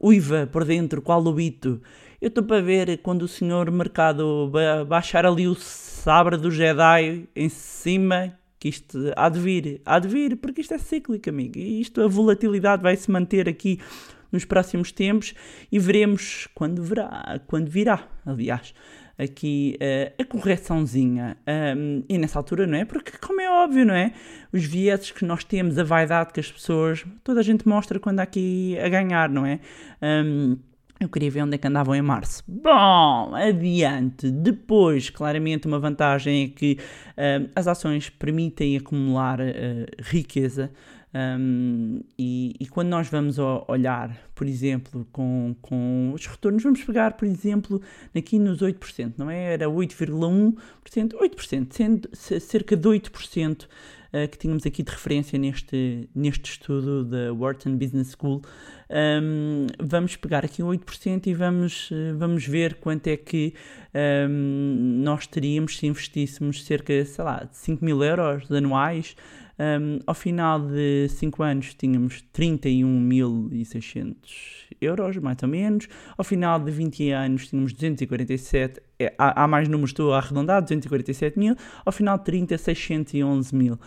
uiva 0.00 0.48
por 0.50 0.64
dentro, 0.64 1.00
qual 1.00 1.20
lobito. 1.20 1.80
Eu 2.20 2.26
estou 2.26 2.42
para 2.42 2.60
ver 2.60 2.98
quando 3.02 3.22
o 3.22 3.28
senhor 3.28 3.70
mercado 3.70 4.50
baixar 4.88 5.24
ali 5.24 5.46
o 5.46 5.54
sabre 5.54 6.36
do 6.36 6.50
Jedi 6.50 7.28
em 7.36 7.48
cima, 7.48 8.36
que 8.58 8.70
isto 8.70 8.98
há 9.14 9.28
de 9.28 9.38
vir, 9.38 9.80
há 9.86 10.00
de 10.00 10.08
vir, 10.08 10.36
porque 10.38 10.60
isto 10.60 10.74
é 10.74 10.78
cíclico, 10.78 11.30
amigo, 11.30 11.56
e 11.56 11.80
isto, 11.80 12.02
a 12.02 12.08
volatilidade 12.08 12.82
vai 12.82 12.96
se 12.96 13.08
manter 13.08 13.48
aqui 13.48 13.78
nos 14.30 14.44
próximos 14.44 14.92
tempos 14.92 15.34
e 15.70 15.78
veremos 15.78 16.48
quando 16.54 16.82
virá, 16.82 17.40
quando 17.46 17.68
virá, 17.68 18.06
aliás 18.24 18.74
aqui 19.18 19.76
uh, 19.82 20.22
a 20.22 20.24
correçãozinha. 20.24 21.36
Um, 21.76 22.04
e 22.08 22.16
nessa 22.16 22.38
altura, 22.38 22.66
não 22.66 22.78
é? 22.78 22.84
Porque, 22.84 23.18
como 23.18 23.40
é 23.40 23.50
óbvio, 23.50 23.84
não 23.84 23.94
é? 23.94 24.12
Os 24.52 24.64
vieses 24.64 25.10
que 25.10 25.24
nós 25.24 25.42
temos, 25.42 25.76
a 25.76 25.82
vaidade 25.82 26.32
que 26.32 26.40
as 26.40 26.50
pessoas, 26.50 27.04
toda 27.24 27.40
a 27.40 27.42
gente 27.42 27.66
mostra 27.66 27.98
quando 27.98 28.20
há 28.20 28.22
aqui 28.22 28.78
a 28.78 28.88
ganhar, 28.88 29.28
não 29.28 29.44
é? 29.44 29.58
Um, 30.00 30.56
eu 31.00 31.08
queria 31.08 31.30
ver 31.30 31.42
onde 31.42 31.54
é 31.54 31.58
que 31.58 31.66
andavam 31.66 31.94
em 31.94 32.02
março. 32.02 32.42
Bom, 32.46 33.32
adiante. 33.34 34.30
Depois, 34.30 35.10
claramente, 35.10 35.66
uma 35.66 35.78
vantagem 35.78 36.44
é 36.44 36.48
que 36.48 36.78
uh, 37.12 37.48
as 37.54 37.68
ações 37.68 38.10
permitem 38.10 38.76
acumular 38.76 39.40
uh, 39.40 39.44
riqueza. 40.00 40.70
Um, 41.18 42.00
e, 42.16 42.54
e, 42.60 42.66
quando 42.66 42.88
nós 42.88 43.08
vamos 43.08 43.38
olhar, 43.66 44.16
por 44.36 44.46
exemplo, 44.46 45.04
com, 45.10 45.56
com 45.60 46.12
os 46.14 46.24
retornos, 46.26 46.62
vamos 46.62 46.84
pegar, 46.84 47.14
por 47.14 47.26
exemplo, 47.26 47.82
aqui 48.14 48.38
nos 48.38 48.60
8%, 48.60 49.14
não 49.16 49.28
é? 49.28 49.54
Era 49.54 49.66
8,1%, 49.66 51.14
8%, 51.14 51.72
sendo 51.72 52.08
cerca 52.14 52.76
de 52.76 52.88
8% 52.88 53.64
uh, 53.64 54.28
que 54.30 54.38
tínhamos 54.38 54.64
aqui 54.64 54.82
de 54.82 54.92
referência 54.92 55.38
neste, 55.38 56.08
neste 56.14 56.52
estudo 56.52 57.04
da 57.04 57.32
Wharton 57.32 57.76
Business 57.76 58.14
School. 58.16 58.42
Um, 58.88 59.66
vamos 59.80 60.14
pegar 60.14 60.44
aqui 60.44 60.62
8% 60.62 61.26
e 61.26 61.34
vamos, 61.34 61.90
vamos 62.16 62.46
ver 62.46 62.74
quanto 62.74 63.08
é 63.08 63.16
que 63.16 63.54
um, 64.28 65.00
nós 65.02 65.26
teríamos 65.26 65.78
se 65.78 65.86
investíssemos 65.86 66.64
cerca, 66.64 67.04
sei 67.04 67.24
lá, 67.24 67.44
de 67.44 67.56
5 67.56 67.84
mil 67.84 68.04
euros 68.04 68.50
anuais. 68.52 69.16
Um, 69.58 69.98
ao 70.06 70.14
final 70.14 70.60
de 70.60 71.08
5 71.08 71.42
anos 71.42 71.74
tínhamos 71.74 72.24
31.600 72.32 74.14
euros, 74.80 75.16
mais 75.16 75.36
ou 75.42 75.48
menos. 75.48 75.88
Ao 76.16 76.24
final 76.24 76.60
de 76.60 76.70
20 76.70 77.10
anos 77.10 77.48
tínhamos 77.48 77.72
247, 77.72 78.80
é, 79.00 79.12
há, 79.18 79.42
há, 79.42 79.48
mais 79.48 79.68
números, 79.68 79.90
estou 79.90 80.12
a 80.12 80.18
arredondar, 80.18 80.62
247 80.62 81.36
mil. 81.38 81.56
Ao 81.84 81.90
final 81.90 82.16
de 82.18 82.24
30, 82.24 82.56
611 82.56 83.54
mil. 83.54 83.78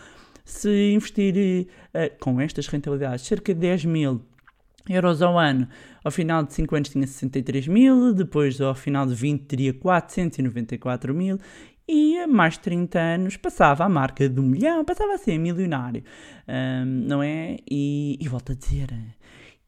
Se 0.44 0.92
investir 0.92 1.66
uh, 1.94 2.10
com 2.20 2.38
estas 2.40 2.66
rentabilidades 2.66 3.24
cerca 3.24 3.54
de 3.54 3.60
10 3.60 3.86
mil 3.86 4.20
euros 4.90 5.22
ao 5.22 5.38
ano, 5.38 5.68
ao 6.04 6.10
final 6.10 6.42
de 6.42 6.52
5 6.52 6.74
anos 6.74 6.88
tinha 6.88 7.06
63 7.06 7.68
mil, 7.68 8.12
depois 8.12 8.60
ao 8.60 8.74
final 8.74 9.06
de 9.06 9.14
20 9.14 9.42
teria 9.44 9.72
494 9.72 11.14
mil 11.14 11.38
e 11.86 12.18
a 12.18 12.26
mais 12.26 12.54
de 12.54 12.60
30 12.60 12.98
anos 12.98 13.36
passava 13.36 13.84
a 13.84 13.88
marca 13.88 14.28
do 14.28 14.42
milhão, 14.42 14.84
passava 14.84 15.14
a 15.14 15.18
ser 15.18 15.38
milionário, 15.38 16.04
um, 16.48 16.84
não 16.84 17.22
é? 17.22 17.58
E, 17.70 18.16
e 18.20 18.28
volto 18.28 18.52
a 18.52 18.54
dizer, 18.54 18.88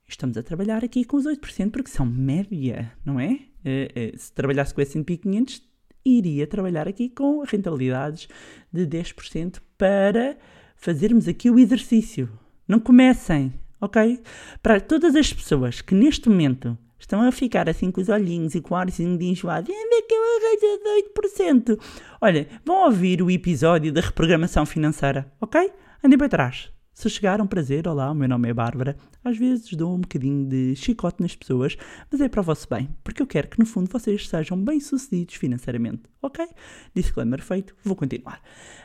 estamos 0.07 0.37
a 0.37 0.43
trabalhar 0.43 0.85
aqui 0.85 1.05
com 1.05 1.17
os 1.17 1.27
8% 1.27 1.71
porque 1.71 1.91
são 1.91 2.07
média, 2.07 2.93
não 3.05 3.19
é? 3.19 3.31
Uh, 3.65 4.15
uh, 4.15 4.19
se 4.19 4.33
trabalhasse 4.33 4.75
com 4.75 4.81
o 4.81 4.83
S&P 4.83 5.17
500, 5.17 5.63
iria 6.05 6.47
trabalhar 6.47 6.87
aqui 6.87 7.09
com 7.09 7.43
rentabilidades 7.43 8.29
de 8.73 8.87
10% 8.87 9.61
para 9.77 10.37
fazermos 10.77 11.27
aqui 11.27 11.51
o 11.51 11.59
exercício. 11.59 12.29
Não 12.69 12.79
comecem, 12.79 13.53
ok? 13.81 14.21
Para 14.63 14.81
todas 14.81 15.17
as 15.17 15.33
pessoas 15.33 15.81
que 15.81 15.95
neste 15.95 16.29
momento 16.29 16.79
estão 17.05 17.21
a 17.21 17.31
ficar 17.31 17.69
assim 17.69 17.91
com 17.91 18.01
os 18.01 18.09
olhinhos 18.09 18.55
e 18.55 18.61
com 18.61 18.75
o 18.75 18.77
arzinho 18.77 19.17
de 19.19 19.27
enjoado. 19.27 19.71
Onde 19.71 19.95
é 19.95 20.03
que 20.03 20.15
eu 20.15 20.23
arranjo 20.23 21.77
8%? 21.77 21.81
Olha, 22.21 22.49
vão 22.65 22.87
ouvir 22.87 23.23
o 23.23 23.31
episódio 23.31 23.93
da 23.93 24.01
reprogramação 24.01 24.65
financeira, 24.65 25.31
ok? 25.41 25.71
Andem 26.03 26.19
para 26.19 26.29
trás. 26.29 26.73
Se 26.95 27.11
chegaram, 27.11 27.47
prazer, 27.47 27.87
olá, 27.89 28.11
o 28.11 28.15
meu 28.15 28.29
nome 28.29 28.49
é 28.49 28.55
Bárbara. 28.55 28.97
Às 29.23 29.37
vezes 29.37 29.71
dou 29.73 29.95
um 29.95 30.01
bocadinho 30.01 30.49
de 30.49 30.75
chicote 30.77 31.21
nas 31.21 31.35
pessoas, 31.35 31.77
mas 32.11 32.21
é 32.21 32.29
para 32.29 32.41
o 32.41 32.45
vosso 32.45 32.67
bem, 32.71 32.89
porque 33.03 33.21
eu 33.21 33.27
quero 33.27 33.49
que 33.49 33.59
no 33.59 33.67
fundo 33.67 33.91
vocês 33.91 34.29
sejam 34.29 34.57
bem-sucedidos 34.57 35.35
financeiramente, 35.35 36.05
ok? 36.23 36.47
Disclaimer 36.95 37.43
feito, 37.43 37.77
vou 37.85 37.97
continuar. 37.97 38.41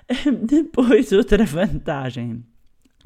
Depois, 0.43 1.11
outra 1.11 1.45
vantagem. 1.45 2.43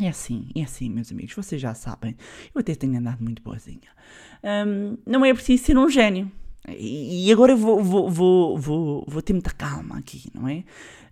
É 0.02 0.08
assim, 0.08 0.48
é 0.56 0.64
assim, 0.64 0.90
meus 0.90 1.12
amigos, 1.12 1.36
vocês 1.36 1.62
já 1.62 1.74
sabem. 1.74 2.16
Eu 2.54 2.60
até 2.60 2.74
tenho 2.74 2.98
andado 2.98 3.24
muito 3.24 3.44
boazinha. 3.44 3.80
Um, 4.44 4.98
não 5.06 5.24
é 5.24 5.34
preciso 5.34 5.64
ser 5.64 5.78
um 5.78 5.88
gênio. 5.88 6.32
E 6.68 7.32
agora 7.32 7.56
vou, 7.56 7.84
vou, 7.84 8.10
vou, 8.10 8.58
vou, 8.58 9.06
vou 9.08 9.22
ter 9.22 9.34
muita 9.34 9.52
calma 9.52 9.98
aqui, 9.98 10.30
não 10.34 10.48
é? 10.48 10.64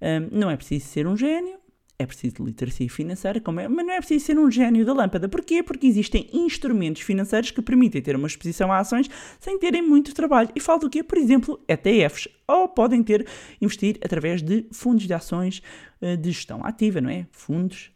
Um, 0.02 0.40
não 0.40 0.50
é 0.50 0.56
preciso 0.56 0.86
ser 0.88 1.06
um 1.06 1.16
gênio, 1.16 1.60
é 2.00 2.06
preciso 2.06 2.44
literacia 2.44 2.90
financeira, 2.90 3.40
como 3.40 3.60
é, 3.60 3.68
mas 3.68 3.86
não 3.86 3.94
é 3.94 3.98
preciso 3.98 4.26
ser 4.26 4.40
um 4.40 4.50
gênio 4.50 4.86
da 4.86 4.94
lâmpada. 4.94 5.30
Porquê? 5.30 5.62
Porque 5.62 5.86
existem 5.86 6.28
instrumentos 6.34 7.02
financeiros 7.02 7.52
que 7.52 7.62
permitem 7.62 8.02
ter 8.02 8.16
uma 8.16 8.28
exposição 8.28 8.72
a 8.72 8.80
ações 8.80 9.10
sem 9.40 9.60
terem 9.60 9.82
muito 9.82 10.14
trabalho. 10.14 10.50
E 10.56 10.60
falo 10.60 10.80
do 10.80 10.90
quê? 10.90 11.04
Por 11.04 11.18
exemplo, 11.18 11.64
ETFs. 11.68 12.28
Ou 12.48 12.68
podem 12.68 13.04
ter, 13.04 13.28
investir 13.62 14.00
através 14.04 14.42
de 14.42 14.66
fundos 14.72 15.06
de 15.06 15.14
ações 15.14 15.62
uh, 16.02 16.18
de 16.18 16.32
gestão 16.32 16.66
ativa, 16.66 17.00
não 17.00 17.10
é? 17.10 17.28
Fundos 17.32 17.92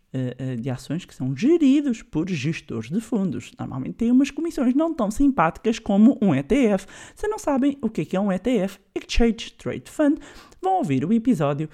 de 0.60 0.70
ações 0.70 1.06
que 1.06 1.14
são 1.14 1.36
geridos 1.36 2.02
por 2.02 2.30
gestores 2.30 2.90
de 2.90 3.00
fundos. 3.02 3.52
Normalmente 3.60 3.96
têm 3.96 4.12
umas 4.12 4.32
comissões 4.32 4.74
não 4.74 4.94
tão 4.94 5.12
simpáticas 5.12 5.80
como 5.80 6.18
um 6.22 6.34
ETF. 6.34 6.86
Se 7.16 7.28
não 7.28 7.38
sabem 7.38 7.78
o 7.82 7.90
que 7.90 8.16
é 8.16 8.20
um 8.20 8.32
ETF, 8.32 8.80
Exchange 8.96 9.54
Trade 9.58 9.90
Fund, 9.90 10.18
vão 10.62 10.78
ouvir 10.78 11.06
o 11.06 11.14
episódio 11.14 11.70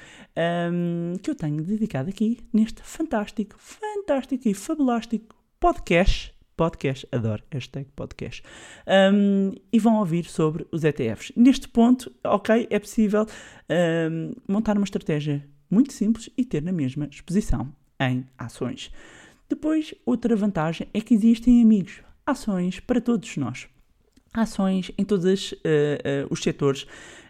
um, 0.72 1.14
que 1.22 1.30
eu 1.30 1.36
tenho 1.36 1.64
dedicado 1.64 2.10
aqui 2.10 2.40
neste 2.54 2.82
fantástico, 2.82 3.56
fantástico 3.58 4.48
e 4.48 4.54
fabulástico 4.54 5.36
podcast 5.60 6.34
podcast. 6.62 7.08
Adoro 7.12 7.42
hashtag 7.52 7.90
podcast. 7.96 8.44
Um, 9.14 9.52
e 9.74 9.80
vão 9.80 9.96
ouvir 9.96 10.26
sobre 10.26 10.68
os 10.72 10.84
ETFs. 10.84 11.32
Neste 11.36 11.68
ponto, 11.68 12.12
ok, 12.24 12.68
é 12.70 12.78
possível 12.78 13.26
um, 14.12 14.34
montar 14.48 14.78
uma 14.78 14.84
estratégia 14.84 15.44
muito 15.72 15.92
simples 15.92 16.30
e 16.38 16.46
ter 16.46 16.62
na 16.62 16.72
mesma 16.72 17.08
exposição 17.10 17.74
em 18.02 18.26
ações. 18.38 18.92
Depois, 19.48 19.94
outra 20.06 20.36
vantagem 20.36 20.88
é 20.94 21.00
que 21.00 21.14
existem 21.14 21.62
amigos, 21.62 22.02
ações 22.26 22.80
para 22.80 23.00
todos 23.00 23.38
nós. 23.38 23.68
Ações 24.34 24.92
em 24.98 25.04
todos 25.04 25.52
uh, 25.52 25.56
uh, 25.56 26.28
os 26.30 26.42
setores, 26.42 26.88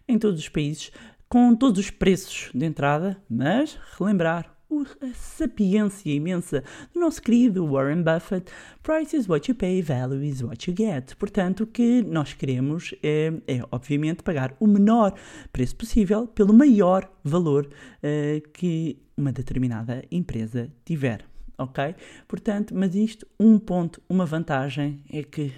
em 0.08 0.18
todos 0.18 0.40
os 0.40 0.50
países, 0.50 0.92
com 1.28 1.56
todos 1.56 1.80
os 1.80 1.90
preços 1.90 2.52
de 2.54 2.66
entrada, 2.66 3.22
mas 3.30 3.78
relembrar 3.98 4.56
a 5.02 5.14
sapiência 5.14 6.12
imensa 6.12 6.64
do 6.94 7.00
nosso 7.00 7.22
querido 7.22 7.68
Warren 7.68 8.04
Buffett, 8.04 8.52
price 8.82 9.16
is 9.16 9.28
what 9.28 9.50
you 9.50 9.56
pay, 9.56 9.82
value 9.82 10.24
is 10.24 10.42
what 10.42 10.70
you 10.70 10.76
get. 10.76 11.16
Portanto, 11.16 11.64
o 11.64 11.68
que 11.68 12.02
nós 12.04 12.34
queremos 12.34 12.96
é, 13.04 13.34
é, 13.48 13.62
obviamente, 13.72 14.24
pagar 14.24 14.56
o 14.60 14.68
menor 14.68 15.14
preço 15.52 15.76
possível 15.76 16.26
pelo 16.28 16.54
maior 16.54 17.12
valor 17.24 17.70
eh, 18.02 18.42
que 18.54 18.98
uma 19.22 19.32
determinada 19.32 20.04
empresa 20.12 20.72
tiver. 20.84 21.26
Ok? 21.58 21.96
Portanto, 22.28 22.74
mas 22.76 22.96
isto, 22.96 23.28
um 23.40 23.60
ponto, 23.60 24.02
uma 24.10 24.26
vantagem 24.26 25.04
é 25.10 25.22
que 25.24 25.54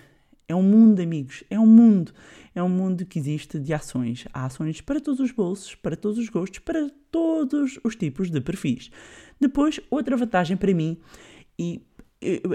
é 0.48 0.54
um 0.54 0.62
mundo, 0.62 1.02
amigos, 1.02 1.44
é 1.50 1.58
um 1.58 1.66
mundo. 1.66 2.12
É 2.54 2.62
um 2.62 2.68
mundo 2.70 3.06
que 3.06 3.18
existe 3.18 3.58
de 3.58 3.74
ações. 3.74 4.26
Há 4.34 4.46
ações 4.46 4.82
para 4.82 5.00
todos 5.00 5.20
os 5.22 5.32
bolsos, 5.32 5.74
para 5.76 5.96
todos 5.96 6.18
os 6.20 6.28
gostos, 6.30 6.60
para 6.60 6.90
todos 7.10 7.80
os 7.84 7.96
tipos 7.96 8.30
de 8.30 8.42
perfis. 8.42 8.92
Depois, 9.40 9.80
outra 9.90 10.18
vantagem 10.18 10.58
para 10.58 10.74
mim, 10.74 10.98
e 11.58 11.82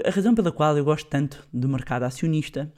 a 0.05 0.09
razão 0.11 0.35
pela 0.35 0.51
qual 0.51 0.77
eu 0.77 0.85
gosto 0.85 1.07
tanto 1.09 1.47
do 1.51 1.67
mercado 1.67 2.03
acionista 2.03 2.71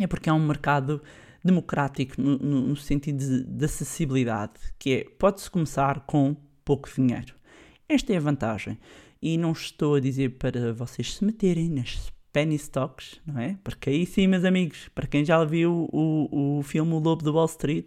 é 0.00 0.06
porque 0.06 0.28
é 0.28 0.32
um 0.32 0.44
mercado 0.46 1.02
democrático 1.44 2.20
no, 2.20 2.38
no- 2.38 2.60
no 2.68 2.76
sentido 2.76 3.18
de, 3.18 3.44
de 3.44 3.64
acessibilidade, 3.64 4.54
que 4.78 4.92
é, 4.92 5.04
pode-se 5.18 5.50
começar 5.50 6.00
com 6.00 6.34
pouco 6.64 6.88
dinheiro. 6.94 7.34
Esta 7.88 8.12
é 8.12 8.16
a 8.16 8.20
vantagem. 8.20 8.78
E 9.22 9.38
não 9.38 9.52
estou 9.52 9.94
a 9.94 10.00
dizer 10.00 10.38
para 10.38 10.72
vocês 10.72 11.14
se 11.14 11.24
meterem 11.24 11.70
nas 11.70 12.12
penny 12.32 12.56
stocks, 12.56 13.20
não 13.24 13.38
é? 13.40 13.56
Porque 13.64 13.88
aí 13.88 14.04
sim, 14.04 14.26
meus 14.26 14.44
amigos, 14.44 14.90
para 14.94 15.06
quem 15.06 15.24
já 15.24 15.42
viu 15.44 15.88
o, 15.92 16.58
o 16.58 16.62
filme 16.62 16.92
O 16.92 16.98
Lobo 16.98 17.22
de 17.22 17.30
Wall 17.30 17.46
Street, 17.46 17.86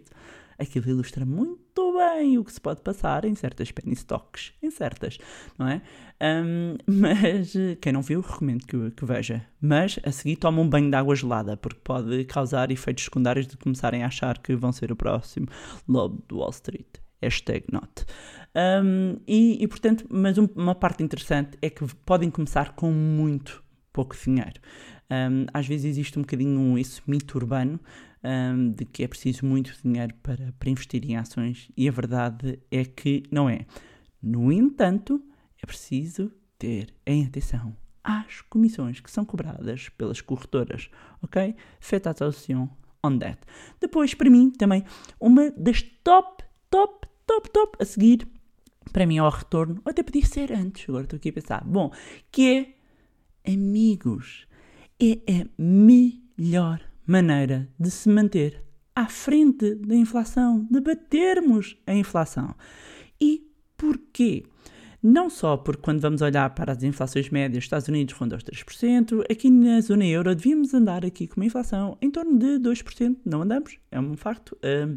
aquilo 0.58 0.88
ilustra 0.88 1.24
muito 1.24 1.96
bem 1.96 2.36
o 2.36 2.44
que 2.44 2.52
se 2.52 2.60
pode 2.60 2.80
passar 2.80 3.24
em 3.24 3.34
certas 3.34 3.70
penny 3.70 3.94
stocks, 3.94 4.52
em 4.62 4.70
certas, 4.70 5.18
não 5.58 5.68
é? 5.68 5.82
Ahm, 6.18 6.76
mas 6.88 7.52
quem 7.80 7.92
não 7.92 8.02
viu, 8.02 8.20
recomendo 8.20 8.66
que, 8.66 8.90
que 8.90 9.04
veja. 9.04 9.46
Mas 9.60 10.00
a 10.02 10.10
seguir 10.10 10.36
toma 10.36 10.60
um 10.60 10.68
banho 10.68 10.90
de 10.90 10.96
água 10.96 11.14
gelada, 11.14 11.56
porque 11.56 11.80
pode 11.84 12.24
causar 12.24 12.70
efeitos 12.70 13.04
secundários 13.04 13.46
de 13.46 13.56
começarem 13.56 14.02
a 14.02 14.06
achar 14.06 14.38
que 14.38 14.56
vão 14.56 14.72
ser 14.72 14.90
o 14.90 14.96
próximo 14.96 15.46
Lobo 15.86 16.24
de 16.28 16.34
Wall 16.34 16.50
Street. 16.50 16.86
Hashtag 17.22 17.66
not. 17.70 18.04
Um, 18.54 19.16
e, 19.26 19.62
e, 19.62 19.68
portanto, 19.68 20.06
mas 20.10 20.36
um- 20.38 20.48
uma 20.56 20.74
parte 20.74 21.02
interessante 21.02 21.56
é 21.62 21.70
que 21.70 21.84
podem 22.04 22.30
começar 22.30 22.74
com 22.74 22.90
muito 22.90 23.62
pouco 23.92 24.16
dinheiro. 24.16 24.60
Um, 25.10 25.46
às 25.52 25.66
vezes 25.66 25.86
existe 25.86 26.18
um 26.18 26.22
bocadinho 26.22 26.78
esse 26.78 27.00
mito 27.06 27.36
urbano 27.36 27.80
um, 28.22 28.70
de 28.70 28.84
que 28.84 29.02
é 29.02 29.08
preciso 29.08 29.44
muito 29.44 29.76
dinheiro 29.82 30.14
para, 30.22 30.52
para 30.58 30.70
investir 30.70 31.04
em 31.04 31.16
ações 31.16 31.68
e 31.76 31.88
a 31.88 31.92
verdade 31.92 32.60
é 32.70 32.84
que 32.84 33.22
não 33.30 33.48
é. 33.48 33.66
No 34.22 34.52
entanto, 34.52 35.22
é 35.62 35.66
preciso 35.66 36.30
ter 36.58 36.94
em 37.06 37.24
atenção 37.24 37.76
às 38.04 38.40
comissões 38.42 39.00
que 39.00 39.10
são 39.10 39.24
cobradas 39.24 39.88
pelas 39.90 40.20
corretoras, 40.20 40.88
ok? 41.22 41.54
Faites 41.80 42.06
attention 42.06 42.68
on 43.04 43.18
that. 43.18 43.38
Depois, 43.80 44.14
para 44.14 44.30
mim, 44.30 44.50
também, 44.50 44.84
uma 45.18 45.50
das 45.52 45.82
top, 46.04 46.42
top, 46.70 47.06
top, 47.26 47.50
top 47.50 47.76
a 47.80 47.84
seguir, 47.84 48.26
para 48.92 49.06
mim, 49.06 49.18
ao 49.18 49.30
retorno, 49.30 49.80
ou 49.84 49.90
até 49.90 50.02
podia 50.02 50.24
ser 50.24 50.52
antes, 50.52 50.88
agora 50.88 51.04
estou 51.04 51.16
aqui 51.16 51.30
a 51.30 51.32
pensar, 51.32 51.64
bom, 51.64 51.92
que 52.30 52.74
é 53.46 53.52
amigos. 53.52 54.46
É 55.02 55.40
a 55.40 55.46
melhor 55.58 56.80
maneira 57.06 57.68
de 57.78 57.90
se 57.90 58.08
manter 58.08 58.62
à 58.94 59.08
frente 59.08 59.74
da 59.76 59.94
inflação, 59.94 60.66
de 60.70 60.80
batermos 60.80 61.76
a 61.86 61.94
inflação. 61.94 62.54
E 63.20 63.50
porquê? 63.76 64.44
Não 65.02 65.30
só 65.30 65.56
porque 65.56 65.80
quando 65.80 66.00
vamos 66.00 66.20
olhar 66.20 66.50
para 66.54 66.72
as 66.72 66.82
inflações 66.82 67.30
médias, 67.30 67.64
Estados 67.64 67.88
Unidos 67.88 68.14
ronda 68.14 68.36
os 68.36 68.44
3%, 68.44 69.24
aqui 69.30 69.50
na 69.50 69.80
zona 69.80 70.04
euro 70.04 70.34
devíamos 70.34 70.74
andar 70.74 71.06
aqui 71.06 71.26
com 71.26 71.40
uma 71.40 71.46
inflação 71.46 71.96
em 72.02 72.10
torno 72.10 72.38
de 72.38 72.58
2%, 72.58 73.16
não 73.24 73.40
andamos, 73.40 73.78
é 73.90 73.98
um 73.98 74.14
facto, 74.18 74.58
ah, 74.62 74.94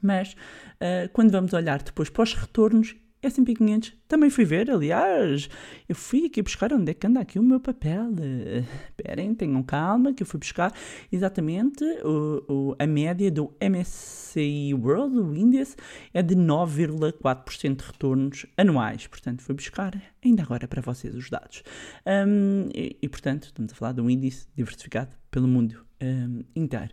mas 0.00 0.36
ah, 0.80 1.08
quando 1.12 1.32
vamos 1.32 1.52
olhar 1.52 1.82
depois 1.82 2.08
para 2.08 2.22
os 2.22 2.34
retornos, 2.34 2.94
S&P 3.22 3.54
500 3.54 3.92
também 4.12 4.28
fui 4.28 4.44
ver, 4.44 4.70
aliás, 4.70 5.48
eu 5.88 5.94
fui 5.96 6.26
aqui 6.26 6.42
buscar 6.42 6.70
onde 6.70 6.90
é 6.90 6.94
que 6.94 7.06
anda 7.06 7.18
aqui 7.20 7.38
o 7.38 7.42
meu 7.42 7.58
papel. 7.58 8.12
Eh, 8.20 8.62
Esperem, 8.90 9.34
tenham 9.34 9.62
calma, 9.62 10.12
que 10.12 10.22
eu 10.22 10.26
fui 10.26 10.38
buscar 10.38 10.70
exatamente 11.10 11.82
o, 12.04 12.44
o- 12.46 12.76
a 12.78 12.86
média 12.86 13.30
do 13.30 13.50
MSCI 13.58 14.74
World, 14.74 15.16
o 15.18 15.34
índice, 15.34 15.76
é 16.12 16.22
de 16.22 16.34
9,4% 16.36 17.76
de 17.76 17.84
retornos 17.84 18.44
anuais. 18.56 19.06
Portanto, 19.06 19.40
fui 19.42 19.54
buscar 19.54 20.00
ainda 20.22 20.42
agora 20.42 20.68
para 20.68 20.82
vocês 20.82 21.14
os 21.14 21.30
dados. 21.30 21.62
Hum, 22.06 22.68
e, 22.74 22.98
e, 23.00 23.08
portanto, 23.08 23.44
estamos 23.44 23.72
a 23.72 23.74
falar 23.76 23.92
de 23.92 24.02
um 24.02 24.10
índice 24.10 24.46
diversificado 24.54 25.16
pelo 25.30 25.48
mundo 25.48 25.84
hum, 26.02 26.42
inteiro. 26.54 26.90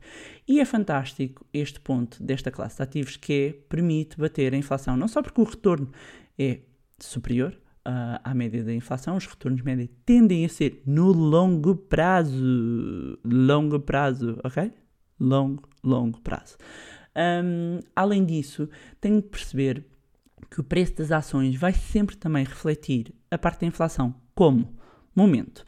E 0.48 0.62
é 0.62 0.66
fantástico 0.66 1.46
este 1.54 1.82
ponto 1.82 2.24
desta 2.24 2.50
classe 2.50 2.78
de 2.78 2.84
ativos 2.84 3.18
que 3.18 3.34
é, 3.34 3.54
permite 3.68 4.18
bater 4.18 4.54
a 4.54 4.58
inflação, 4.58 4.96
não 4.96 5.10
só 5.10 5.22
porque 5.22 5.42
o 5.42 5.44
retorno 5.44 5.92
é 6.38 6.60
superior 7.06 7.58
ah, 7.86 8.22
à 8.24 8.34
média 8.34 8.64
da 8.64 8.74
inflação, 8.74 9.18
os 9.18 9.26
retornos 9.26 9.62
médios 9.62 9.90
tendem 10.06 10.46
a 10.46 10.50
ser 10.50 10.82
no 10.86 11.12
longo 11.12 11.76
prazo. 11.76 13.18
Longo 13.24 13.80
prazo, 13.80 14.40
ok? 14.44 14.72
Longo, 15.20 15.68
longo 15.84 16.22
prazo. 16.22 16.58
Hum, 17.16 17.80
além 17.96 18.26
disso, 18.26 18.70
tenho 19.02 19.22
que 19.22 19.30
perceber 19.30 19.86
que 20.50 20.60
o 20.60 20.64
preço 20.64 20.96
das 20.96 21.12
ações 21.12 21.56
vai 21.56 21.74
sempre 21.74 22.16
também 22.16 22.44
refletir 22.44 23.14
a 23.30 23.38
parte 23.38 23.62
da 23.62 23.68
inflação. 23.68 24.14
Como? 24.36 24.78
Momento. 25.16 25.66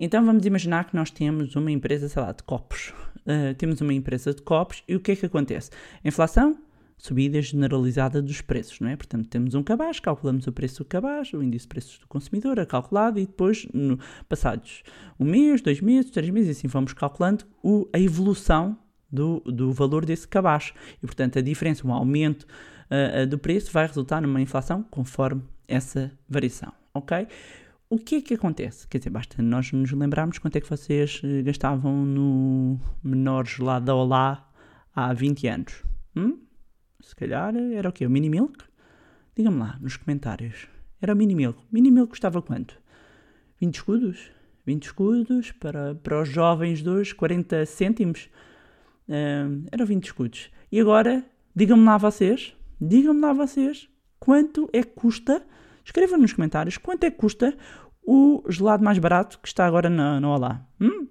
Então 0.00 0.24
vamos 0.24 0.44
imaginar 0.46 0.84
que 0.84 0.96
nós 0.96 1.10
temos 1.10 1.54
uma 1.56 1.70
empresa, 1.70 2.08
sei 2.08 2.22
lá, 2.22 2.32
de 2.32 2.42
copos. 2.42 2.92
Uh, 3.18 3.54
temos 3.56 3.80
uma 3.80 3.92
empresa 3.92 4.32
de 4.32 4.42
copos 4.42 4.82
e 4.88 4.96
o 4.96 5.00
que 5.00 5.12
é 5.12 5.16
que 5.16 5.26
acontece? 5.26 5.70
A 6.02 6.08
inflação, 6.08 6.56
subida 6.98 7.40
generalizada 7.40 8.20
dos 8.20 8.40
preços, 8.40 8.80
não 8.80 8.88
é? 8.88 8.96
Portanto, 8.96 9.28
temos 9.28 9.54
um 9.54 9.62
cabaz, 9.62 10.00
calculamos 10.00 10.46
o 10.46 10.52
preço 10.52 10.82
do 10.82 10.84
cabaz, 10.84 11.32
o 11.32 11.42
índice 11.42 11.64
de 11.64 11.68
preços 11.68 11.98
do 11.98 12.06
consumidor 12.08 12.58
é 12.58 12.66
calculado 12.66 13.18
e 13.18 13.24
depois, 13.26 13.66
no, 13.72 13.98
passados 14.28 14.82
um 15.18 15.24
mês, 15.24 15.60
dois 15.62 15.80
meses, 15.80 16.10
três 16.10 16.28
meses, 16.30 16.58
assim 16.58 16.66
vamos 16.68 16.92
calculando 16.92 17.44
o- 17.62 17.88
a 17.92 17.98
evolução 18.00 18.76
do, 19.10 19.40
do 19.46 19.72
valor 19.72 20.04
desse 20.04 20.26
cabaz. 20.28 20.74
E, 21.02 21.06
portanto, 21.06 21.38
a 21.38 21.42
diferença, 21.42 21.86
o 21.86 21.92
aumento 21.92 22.46
ah, 22.90 23.24
do 23.24 23.38
preço 23.38 23.70
vai 23.72 23.86
resultar 23.86 24.20
numa 24.20 24.40
inflação 24.40 24.82
conforme 24.90 25.42
essa 25.66 26.10
variação, 26.28 26.72
ok? 26.92 27.26
O 27.90 27.96
que 27.98 28.16
é 28.16 28.20
que 28.20 28.34
acontece? 28.34 28.86
Quer 28.86 28.98
dizer, 28.98 29.10
basta 29.10 29.40
nós 29.42 29.72
nos 29.72 29.92
lembrarmos 29.92 30.38
quanto 30.38 30.56
é 30.56 30.60
que 30.60 30.68
vocês 30.68 31.22
eh, 31.24 31.40
gastavam 31.42 32.04
no 32.04 32.78
menor 33.02 33.46
gelado 33.46 33.86
da 33.86 33.94
Olá 33.94 34.46
há 34.94 35.10
20 35.14 35.46
anos. 35.48 35.82
Hum? 36.14 36.38
Se 37.00 37.14
calhar 37.14 37.54
era 37.56 37.88
o 37.88 37.92
quê? 37.92 38.04
O 38.04 38.10
Mini 38.10 38.28
Milk? 38.28 38.58
Digam-me 39.36 39.60
lá 39.60 39.78
nos 39.80 39.96
comentários. 39.96 40.66
Era 41.00 41.14
o 41.14 41.16
Mini 41.16 41.34
Milk. 41.34 41.60
Mini 41.70 41.92
Milk 41.92 42.10
custava 42.10 42.42
quanto? 42.42 42.76
20 43.60 43.74
escudos? 43.76 44.30
20 44.66 44.84
escudos 44.84 45.52
para, 45.52 45.94
para 45.94 46.20
os 46.20 46.28
jovens 46.28 46.82
de 46.82 46.90
hoje, 46.90 47.14
40 47.14 47.64
cêntimos? 47.66 48.28
Ahm, 49.08 49.66
eram 49.70 49.86
20 49.86 50.06
escudos. 50.06 50.50
E 50.72 50.80
agora, 50.80 51.24
digam-me 51.54 51.84
lá 51.84 51.96
vocês, 51.98 52.56
digam-me 52.80 53.20
lá 53.20 53.32
vocês, 53.32 53.88
quanto 54.18 54.68
é 54.72 54.82
que 54.82 54.90
custa, 54.90 55.46
escrevam 55.84 56.18
nos 56.18 56.32
comentários, 56.32 56.78
quanto 56.78 57.04
é 57.04 57.10
que 57.12 57.16
custa 57.16 57.56
o 58.02 58.42
gelado 58.48 58.82
mais 58.82 58.98
barato 58.98 59.38
que 59.38 59.46
está 59.46 59.64
agora 59.64 59.88
na, 59.88 60.18
na 60.18 60.28
Olá. 60.28 60.66
Hum? 60.80 61.06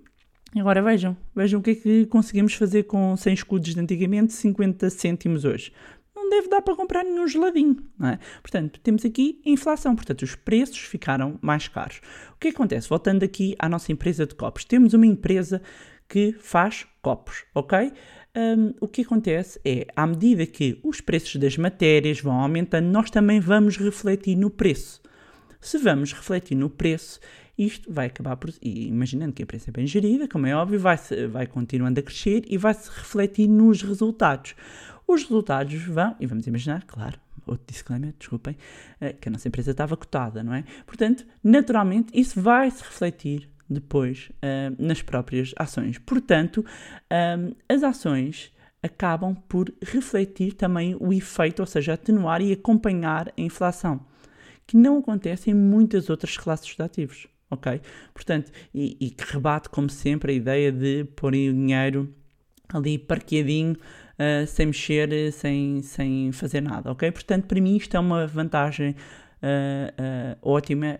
Agora 0.56 0.82
vejam, 0.82 1.18
vejam 1.36 1.60
o 1.60 1.64
que 1.64 1.72
é 1.72 1.76
que 1.76 2.06
conseguimos 2.06 2.54
fazer 2.54 2.84
com 2.84 3.16
100 3.16 3.34
escudos 3.34 3.74
de 3.74 3.80
antigamente, 3.80 4.34
50 4.34 4.90
cêntimos 4.90 5.44
hoje. 5.44 5.74
Não 6.16 6.30
deve 6.30 6.48
dar 6.48 6.62
para 6.62 6.76
comprar 6.76 7.04
nenhum 7.04 7.28
geladinho, 7.28 7.78
não 7.98 8.10
é? 8.10 8.20
Portanto, 8.42 8.80
temos 8.82 9.06
aqui 9.06 9.42
inflação, 9.46 9.96
portanto, 9.96 10.24
os 10.24 10.36
preços 10.36 10.80
ficaram 10.80 11.38
mais 11.42 11.68
caros. 11.68 12.02
O 12.34 12.38
que 12.40 12.48
acontece? 12.48 12.90
Voltando 12.90 13.24
aqui 13.24 13.56
à 13.60 13.68
nossa 13.70 13.92
empresa 13.92 14.26
de 14.26 14.36
copos. 14.36 14.66
Temos 14.66 14.94
uma 14.94 15.06
empresa 15.06 15.62
que 16.08 16.34
faz 16.40 16.88
copos, 17.02 17.44
ok? 17.54 17.92
Hum, 18.36 18.74
o 18.80 18.88
que 18.88 19.02
acontece 19.02 19.60
é, 19.66 19.88
à 19.96 20.08
medida 20.08 20.46
que 20.46 20.80
os 20.84 21.02
preços 21.02 21.36
das 21.36 21.58
matérias 21.58 22.22
vão 22.22 22.40
aumentando, 22.40 22.88
nós 22.88 23.10
também 23.10 23.40
vamos 23.40 23.78
refletir 23.78 24.36
no 24.36 24.50
preço. 24.50 25.02
Se 25.60 25.78
vamos 25.78 26.14
refletir 26.14 26.56
no 26.56 26.70
preço, 26.70 27.20
isto 27.58 27.92
vai 27.92 28.08
acabar 28.08 28.36
por. 28.38 28.52
E 28.62 28.88
imaginando 28.88 29.34
que 29.34 29.42
a 29.42 29.46
empresa 29.46 29.70
é 29.70 29.72
bem 29.72 29.88
gerida, 29.88 30.28
como 30.28 30.46
é 30.46 30.56
óbvio, 30.56 30.80
vai, 30.80 30.98
vai 31.32 31.48
continuando 31.48 32.00
a 32.00 32.04
crescer 32.04 32.44
e 32.48 32.58
vai 32.58 32.74
se 32.74 32.90
refletir 32.90 33.48
nos 33.48 33.82
resultados. 33.82 34.56
Os 35.08 35.24
resultados 35.24 35.74
vão, 35.84 36.16
e 36.20 36.26
vamos 36.26 36.46
imaginar, 36.48 36.84
claro, 36.86 37.18
outro 37.46 37.66
disclaimer, 37.66 38.14
desculpem, 38.20 38.58
eh, 39.00 39.14
que 39.14 39.30
a 39.30 39.32
nossa 39.32 39.48
empresa 39.48 39.72
estava 39.72 39.96
cotada, 39.96 40.44
não 40.44 40.54
é? 40.54 40.64
Portanto, 40.86 41.26
naturalmente, 41.44 42.12
isso 42.14 42.42
vai 42.42 42.70
se 42.70 42.84
refletir 42.84 43.50
depois 43.70 44.30
eh, 44.42 44.72
nas 44.78 45.02
próprias 45.02 45.54
ações. 45.58 45.98
Portanto, 45.98 46.66
eh, 47.10 47.54
as 47.70 47.84
ações 47.84 48.54
acabam 48.84 49.36
por 49.48 49.74
refletir 49.82 50.54
também 50.54 50.96
o 51.00 51.12
efeito, 51.14 51.62
ou 51.62 51.66
seja, 51.66 51.94
atenuar 51.94 52.42
e 52.42 52.54
acompanhar 52.54 53.30
a 53.30 53.42
inflação, 53.42 54.06
que 54.66 54.78
não 54.78 55.00
acontece 55.00 55.50
em 55.50 55.54
muitas 55.54 56.10
outras 56.10 56.38
classes 56.38 56.76
de 56.76 56.84
ativos, 56.84 57.28
ok? 57.50 57.82
Portanto, 58.14 58.52
e, 58.74 58.98
e 59.00 59.10
que 59.12 59.24
rebate, 59.32 59.70
como 59.70 59.90
sempre, 59.90 60.32
a 60.34 60.36
ideia 60.36 60.72
de 60.72 61.06
porem 61.16 61.50
o 61.50 61.54
dinheiro 61.54 62.14
ali 62.70 62.98
parqueadinho, 62.98 63.74
uh, 63.74 64.46
sem 64.48 64.68
mexer, 64.68 65.32
sem, 65.32 65.82
sem 65.82 66.32
fazer 66.32 66.62
nada, 66.62 66.92
ok? 66.92 67.12
Portanto, 67.12 67.46
para 67.46 67.62
mim 67.62 67.76
isto 67.76 67.96
é 67.96 68.00
uma 68.00 68.28
vantagem 68.28 68.96
Uh, 69.38 69.94
uh, 70.02 70.38
ótima 70.42 70.98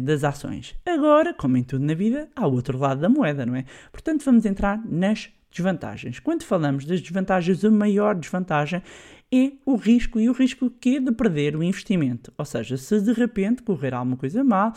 das 0.00 0.22
ações. 0.22 0.76
Agora, 0.86 1.34
como 1.34 1.56
em 1.56 1.64
tudo 1.64 1.84
na 1.84 1.92
vida, 1.92 2.28
há 2.36 2.46
o 2.46 2.52
outro 2.52 2.78
lado 2.78 3.00
da 3.00 3.08
moeda, 3.08 3.44
não 3.44 3.56
é? 3.56 3.64
Portanto, 3.90 4.24
vamos 4.24 4.46
entrar 4.46 4.80
nas 4.86 5.28
desvantagens. 5.50 6.18
Quando 6.18 6.44
falamos 6.44 6.84
das 6.84 7.00
desvantagens, 7.00 7.64
a 7.64 7.70
maior 7.70 8.14
desvantagem 8.14 8.82
é 9.32 9.52
o 9.64 9.76
risco. 9.76 10.18
E 10.18 10.28
o 10.28 10.32
risco 10.32 10.70
que 10.70 10.96
é 10.96 11.00
de 11.00 11.12
perder 11.12 11.54
o 11.54 11.62
investimento. 11.62 12.32
Ou 12.36 12.44
seja, 12.44 12.76
se 12.76 13.00
de 13.00 13.12
repente 13.12 13.62
correr 13.62 13.94
alguma 13.94 14.16
coisa 14.16 14.42
mal 14.42 14.72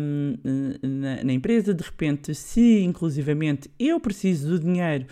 um, 0.00 0.34
na, 0.82 1.24
na, 1.24 1.32
empresa, 1.32 1.74
de 1.74 1.84
repente, 1.84 2.34
se 2.34 2.82
inclusivamente 2.82 3.70
eu 3.78 4.00
preciso 4.00 4.48
do 4.48 4.60
dinheiro 4.60 5.06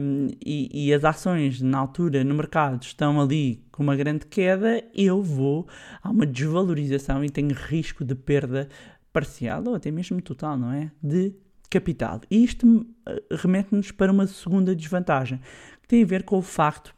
um, 0.00 0.28
e, 0.44 0.88
e 0.88 0.92
as 0.92 1.04
ações 1.04 1.60
na 1.62 1.78
altura 1.78 2.24
no 2.24 2.34
mercado 2.34 2.82
estão 2.82 3.20
ali 3.20 3.64
com 3.70 3.82
uma 3.82 3.94
grande 3.94 4.26
queda, 4.26 4.82
eu 4.94 5.22
vou 5.22 5.68
a 6.02 6.10
uma 6.10 6.26
desvalorização 6.26 7.24
e 7.24 7.30
tenho 7.30 7.54
risco 7.54 8.04
de 8.04 8.14
perda 8.14 8.68
parcial 9.12 9.62
ou 9.66 9.74
até 9.74 9.90
mesmo 9.90 10.20
total, 10.20 10.58
não 10.58 10.72
é? 10.72 10.90
De 11.02 11.34
capital. 11.68 12.20
E 12.30 12.44
isto 12.44 12.86
eh, 13.06 13.22
remete-nos 13.30 13.90
para 13.90 14.12
uma 14.12 14.26
segunda 14.26 14.74
desvantagem, 14.74 15.40
que 15.82 15.88
tem 15.88 16.02
a 16.02 16.06
ver 16.06 16.22
com 16.22 16.38
o 16.38 16.42
facto, 16.42 16.94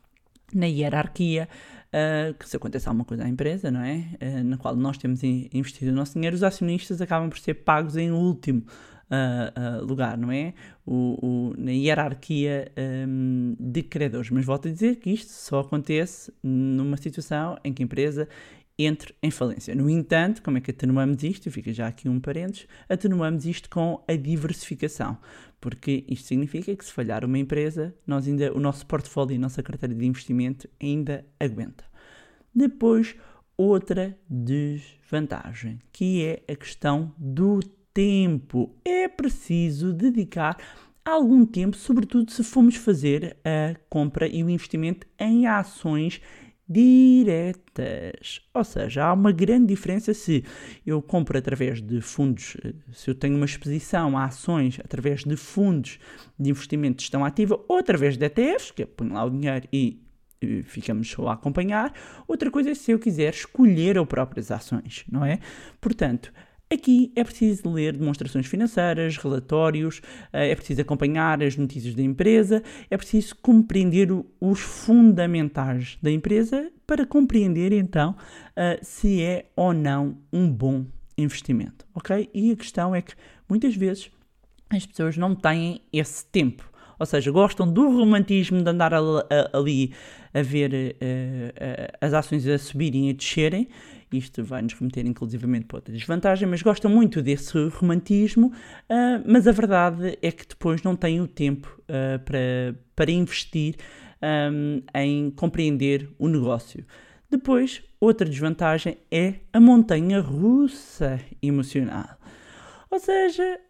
na 0.55 0.67
hierarquia, 0.67 1.49
uh, 1.89 2.35
que 2.35 2.49
se 2.49 2.57
acontece 2.57 2.89
alguma 2.89 3.05
coisa 3.05 3.25
à 3.25 3.29
empresa, 3.29 3.71
não 3.71 3.81
é? 3.81 4.05
Uh, 4.21 4.45
na 4.45 4.57
qual 4.57 4.75
nós 4.77 4.99
temos 4.99 5.23
investido 5.23 5.91
o 5.91 5.95
nosso 5.95 6.15
dinheiro, 6.15 6.35
os 6.35 6.43
acionistas 6.43 7.01
acabam 7.01 7.29
por 7.29 7.39
ser 7.39 7.55
pagos 7.55 7.97
em 7.97 8.11
último. 8.11 8.63
Uh, 9.11 9.83
lugar, 9.87 10.19
não 10.19 10.31
é? 10.31 10.53
O, 10.85 11.17
o 11.23 11.55
na 11.57 11.71
hierarquia 11.71 12.71
um, 13.09 13.57
de 13.59 13.83
credores. 13.83 14.29
Mas 14.29 14.45
volto 14.45 14.69
a 14.69 14.71
dizer 14.71 14.97
que 14.97 15.09
isto 15.09 15.31
só 15.31 15.61
acontece 15.61 16.31
numa 16.43 16.95
situação 16.99 17.57
em 17.65 17.73
que 17.73 17.83
a 17.83 17.87
empresa 17.87 18.29
entre 18.79 19.15
em 19.23 19.31
falência. 19.31 19.75
No 19.75 19.91
entanto, 19.91 20.43
como 20.43 20.59
é 20.59 20.61
que 20.61 20.71
atenuamos 20.71 21.23
isto? 21.25 21.51
Fica 21.51 21.73
já 21.73 21.89
aqui 21.89 22.09
um 22.09 22.21
parênteses. 22.21 22.67
Atenuamos 22.89 23.45
isto 23.45 23.69
com 23.69 24.05
a 24.07 24.15
diversificação, 24.15 25.19
porque 25.61 26.05
isto 26.09 26.29
significa 26.29 26.75
que 26.77 26.85
se 26.85 26.93
falhar 26.93 27.25
uma 27.25 27.39
empresa, 27.39 27.95
nós 28.07 28.29
ainda, 28.29 28.53
o 28.55 28.61
nosso 28.61 28.87
portfólio 28.87 29.35
e 29.35 29.37
a 29.37 29.41
nossa 29.41 29.63
carteira 29.63 29.95
de 29.95 30.07
investimento 30.07 30.69
ainda 30.81 31.27
aguenta. 31.41 31.85
Depois, 32.55 33.17
outra 33.57 34.17
desvantagem, 34.31 35.81
que 35.93 36.25
é 36.25 36.43
a 36.53 36.55
questão 36.55 37.13
do 37.19 37.61
tempo. 37.93 38.77
É 38.85 39.09
preciso 39.09 39.93
dedicar 39.93 40.57
algum 41.05 41.45
tempo, 41.45 41.77
sobretudo 41.77 42.31
se 42.31 42.45
formos 42.45 42.77
fazer 42.77 43.37
a 43.45 43.75
compra 43.89 44.29
e 44.29 44.45
o 44.45 44.51
investimento 44.51 45.07
em 45.19 45.47
ações 45.47 46.21
diretas. 46.69 48.43
Ou 48.53 48.65
seja, 48.65 49.05
há 49.05 49.13
uma 49.13 49.33
grande 49.33 49.67
diferença 49.69 50.13
se 50.13 50.45
eu 50.87 51.01
compro 51.01 51.39
através 51.39 51.81
de 51.81 52.01
fundos, 52.01 52.57
se 52.93 53.11
eu 53.11 53.15
tenho 53.15 53.37
uma 53.37 53.47
exposição 53.47 54.19
a 54.19 54.25
ações 54.25 54.79
através 54.85 55.25
de 55.25 55.37
fundos 55.37 55.99
de 56.39 56.51
investimento 56.51 56.99
de 56.99 57.05
gestão 57.05 57.25
ativa 57.25 57.59
ou 57.69 57.79
através 57.79 58.17
de 58.17 58.27
ETFs, 58.27 58.71
que 58.71 58.83
é 58.83 58.87
põe 58.87 59.09
lá 59.09 59.25
o 59.25 59.31
dinheiro 59.31 59.67
e 59.73 60.03
ficamos 60.65 61.11
só 61.11 61.29
a 61.29 61.33
acompanhar. 61.33 61.93
Outra 62.27 62.51
coisa 62.51 62.71
é 62.71 62.75
se 62.75 62.93
eu 62.93 62.99
quiser 62.99 63.33
escolher 63.33 63.99
as 63.99 64.07
próprias 64.07 64.51
ações, 64.51 65.05
não 65.11 65.25
é? 65.25 65.41
Portanto, 65.81 66.33
Aqui 66.71 67.11
é 67.17 67.25
preciso 67.25 67.71
ler 67.71 67.97
demonstrações 67.97 68.47
financeiras, 68.47 69.17
relatórios, 69.17 70.03
eh, 70.31 70.51
é 70.51 70.55
preciso 70.55 70.83
acompanhar 70.83 71.43
as 71.43 71.57
notícias 71.57 71.95
da 71.95 72.03
empresa, 72.03 72.63
é 72.91 72.97
preciso 72.97 73.35
compreender 73.37 74.11
os 74.39 74.61
fundamentais 74.61 75.97
da 76.03 76.11
empresa 76.11 76.71
para 76.87 77.07
compreender 77.07 77.73
então 77.73 78.15
eh, 78.55 78.79
se 78.83 79.23
é 79.23 79.47
ou 79.57 79.73
não 79.73 80.19
um 80.31 80.51
bom 80.51 80.85
investimento, 81.17 81.87
ok? 81.95 82.29
E 82.35 82.53
a 82.53 82.57
questão 82.57 82.95
é 82.95 83.01
que 83.01 83.15
muitas 83.49 83.75
vezes 83.75 84.11
as 84.69 84.85
pessoas 84.85 85.17
não 85.17 85.35
têm 85.35 85.81
esse 85.91 86.27
tempo. 86.27 86.71
Ou 86.99 87.07
seja, 87.07 87.31
gostam 87.31 87.73
do 87.73 87.89
romantismo 87.97 88.63
de 88.63 88.69
andar 88.69 88.93
ali 88.93 89.93
a 90.35 90.43
ver 90.43 90.97
as 92.01 92.13
ações 92.13 92.45
a 92.45 92.59
subirem 92.59 93.07
e 93.07 93.11
a 93.11 93.15
descerem 93.15 93.69
isto 94.17 94.43
vai 94.43 94.63
nos 94.63 94.73
remeter 94.73 95.07
inclusivamente 95.07 95.67
para 95.67 95.79
outra 95.79 95.93
desvantagem, 95.93 96.49
mas 96.49 96.63
gostam 96.63 96.91
muito 96.91 97.21
desse 97.21 97.59
romantismo, 97.69 98.47
uh, 98.49 99.23
mas 99.27 99.47
a 99.47 99.53
verdade 99.53 100.19
é 100.23 100.33
que 100.33 100.47
depois 100.47 100.83
não 100.83 100.97
têm 100.97 101.21
o 101.21 101.27
tempo 101.27 101.79
uh, 101.83 102.19
para, 102.25 102.75
para 102.97 103.11
investir 103.11 103.77
um, 104.23 104.83
em 104.95 105.31
compreender 105.31 106.09
o 106.19 106.29
negócio. 106.29 106.85
Depois, 107.31 107.83
outra 108.01 108.29
desvantagem 108.29 108.97
é 109.11 109.35
a 109.53 109.61
montanha 109.61 110.21
russa 110.21 111.21
emocional. 111.43 112.17
Ou 112.91 112.99
seja, 112.99 113.61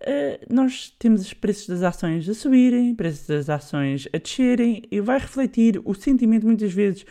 nós 0.48 0.94
temos 0.96 1.22
os 1.22 1.34
preços 1.34 1.66
das 1.66 1.82
ações 1.82 2.28
a 2.28 2.34
subirem, 2.34 2.94
preços 2.94 3.26
das 3.26 3.50
ações 3.50 4.06
a 4.12 4.18
descerem, 4.18 4.84
e 4.92 5.00
vai 5.00 5.18
refletir 5.18 5.82
o 5.84 5.92
sentimento 5.92 6.46
muitas 6.46 6.72
vezes 6.72 7.04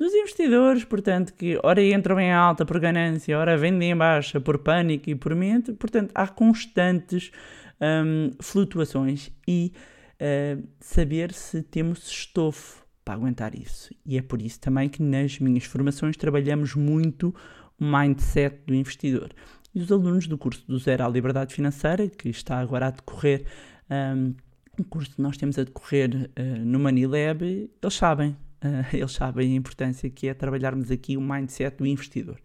dos 0.00 0.14
investidores, 0.14 0.82
portanto, 0.82 1.34
que 1.34 1.60
ora 1.62 1.84
entram 1.84 2.18
em 2.18 2.32
alta 2.32 2.64
por 2.64 2.80
ganância, 2.80 3.38
ora 3.38 3.54
vendem 3.58 3.90
em 3.90 3.96
baixa 3.96 4.40
por 4.40 4.56
pânico 4.56 5.10
e 5.10 5.14
por 5.14 5.34
mente, 5.34 5.74
portanto, 5.74 6.10
há 6.14 6.26
constantes 6.26 7.30
um, 7.78 8.30
flutuações 8.40 9.30
e 9.46 9.74
uh, 10.14 10.66
saber 10.80 11.34
se 11.34 11.62
temos 11.62 12.08
estofo 12.08 12.82
para 13.04 13.12
aguentar 13.12 13.54
isso. 13.54 13.94
E 14.06 14.16
é 14.16 14.22
por 14.22 14.40
isso 14.40 14.58
também 14.58 14.88
que 14.88 15.02
nas 15.02 15.38
minhas 15.38 15.64
formações 15.64 16.16
trabalhamos 16.16 16.74
muito 16.74 17.34
o 17.78 17.84
mindset 17.84 18.56
do 18.66 18.74
investidor. 18.74 19.28
E 19.74 19.82
os 19.82 19.92
alunos 19.92 20.26
do 20.26 20.38
curso 20.38 20.64
do 20.66 20.78
Zero 20.78 21.04
à 21.04 21.08
Liberdade 21.10 21.54
Financeira, 21.54 22.08
que 22.08 22.30
está 22.30 22.58
agora 22.58 22.86
a 22.86 22.90
decorrer, 22.90 23.44
um, 23.90 24.34
um 24.78 24.82
curso 24.82 25.14
que 25.14 25.20
nós 25.20 25.36
temos 25.36 25.58
a 25.58 25.64
decorrer 25.64 26.30
uh, 26.38 26.64
no 26.64 26.78
Manilab, 26.78 27.44
eles 27.44 27.94
sabem 27.94 28.34
uh, 28.64 28.84
eles 28.96 29.12
sabem 29.12 29.52
a 29.52 29.56
importância 29.56 30.08
que 30.08 30.28
é 30.28 30.34
trabalharmos 30.34 30.90
aqui 30.90 31.16
o 31.16 31.20
mindset 31.20 31.76
do 31.76 31.86
investidor. 31.86 32.38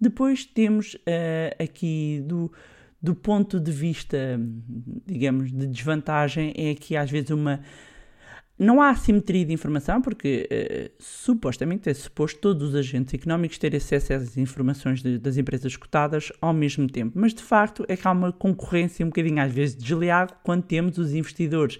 Depois 0.00 0.44
temos 0.44 0.94
uh, 0.94 1.62
aqui 1.62 2.22
do, 2.24 2.52
do 3.02 3.14
ponto 3.14 3.58
de 3.58 3.72
vista, 3.72 4.40
digamos, 5.06 5.52
de 5.52 5.66
desvantagem, 5.66 6.52
é 6.56 6.74
que 6.74 6.96
às 6.96 7.10
vezes 7.10 7.30
uma. 7.30 7.60
Não 8.60 8.82
há 8.82 8.90
assimetria 8.90 9.44
de 9.44 9.52
informação, 9.52 10.02
porque 10.02 10.48
uh, 10.50 10.92
supostamente 10.98 11.88
é 11.88 11.94
suposto 11.94 12.40
todos 12.40 12.70
os 12.70 12.74
agentes 12.74 13.14
económicos 13.14 13.56
terem 13.56 13.76
acesso 13.76 14.12
às 14.12 14.36
informações 14.36 15.00
de, 15.00 15.16
das 15.16 15.36
empresas 15.36 15.76
cotadas 15.76 16.32
ao 16.40 16.52
mesmo 16.52 16.88
tempo. 16.88 17.16
Mas 17.16 17.32
de 17.32 17.42
facto 17.42 17.84
é 17.88 17.96
que 17.96 18.06
há 18.06 18.10
uma 18.10 18.32
concorrência 18.32 19.06
um 19.06 19.10
bocadinho 19.10 19.40
às 19.40 19.52
vezes 19.52 19.76
desleal 19.76 20.26
quando 20.42 20.64
temos 20.64 20.98
os 20.98 21.14
investidores 21.14 21.78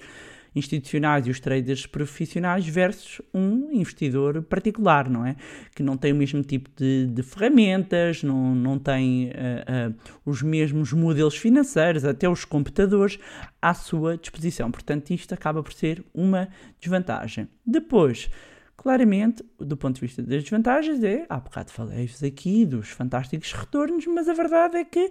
institucionais 0.54 1.26
e 1.26 1.30
os 1.30 1.40
traders 1.40 1.86
profissionais 1.86 2.66
versus 2.66 3.20
um 3.32 3.70
investidor 3.72 4.42
particular, 4.42 5.08
não 5.08 5.24
é? 5.24 5.36
Que 5.74 5.82
não 5.82 5.96
tem 5.96 6.12
o 6.12 6.16
mesmo 6.16 6.42
tipo 6.42 6.70
de, 6.76 7.06
de 7.06 7.22
ferramentas, 7.22 8.22
não, 8.22 8.54
não 8.54 8.78
tem 8.78 9.28
uh, 9.28 9.90
uh, 9.90 9.94
os 10.24 10.42
mesmos 10.42 10.92
modelos 10.92 11.36
financeiros, 11.36 12.04
até 12.04 12.28
os 12.28 12.44
computadores 12.44 13.18
à 13.60 13.74
sua 13.74 14.16
disposição. 14.16 14.70
Portanto, 14.70 15.10
isto 15.10 15.32
acaba 15.34 15.62
por 15.62 15.72
ser 15.72 16.04
uma 16.14 16.48
desvantagem. 16.80 17.48
Depois, 17.66 18.30
Claramente, 18.78 19.44
do 19.58 19.76
ponto 19.76 19.96
de 19.96 20.02
vista 20.02 20.22
das 20.22 20.44
desvantagens, 20.44 21.02
é, 21.02 21.26
há 21.28 21.40
bocado 21.40 21.72
falei-vos 21.72 22.22
aqui 22.22 22.64
dos 22.64 22.90
fantásticos 22.90 23.52
retornos, 23.52 24.06
mas 24.06 24.28
a 24.28 24.32
verdade 24.32 24.76
é 24.76 24.84
que 24.84 25.10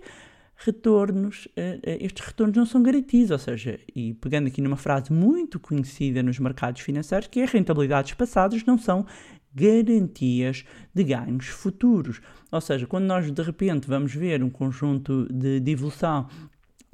retornos, 0.58 1.48
eh, 1.56 1.80
eh, 1.84 1.98
estes 2.02 2.26
retornos 2.26 2.58
não 2.58 2.66
são 2.66 2.82
garantidos, 2.82 3.32
ou 3.32 3.38
seja, 3.38 3.80
e 3.96 4.16
pegando 4.16 4.48
aqui 4.48 4.60
numa 4.60 4.76
frase 4.76 5.14
muito 5.14 5.60
conhecida 5.60 6.24
nos 6.24 6.40
mercados 6.40 6.82
financeiros, 6.82 7.28
que 7.28 7.40
é 7.40 7.46
rentabilidades 7.46 8.16
passadas 8.16 8.66
não 8.66 8.78
são 8.78 9.06
garantias 9.54 10.66
de 10.94 11.04
ganhos 11.04 11.48
futuros. 11.48 12.20
Ou 12.52 12.62
seja, 12.62 12.88
quando 12.88 13.06
nós 13.06 13.32
de 13.32 13.42
repente 13.42 13.88
vamos 13.88 14.14
ver 14.14 14.44
um 14.44 14.50
conjunto 14.50 15.28
de, 15.32 15.60
de 15.60 15.72
evolução 15.72 16.28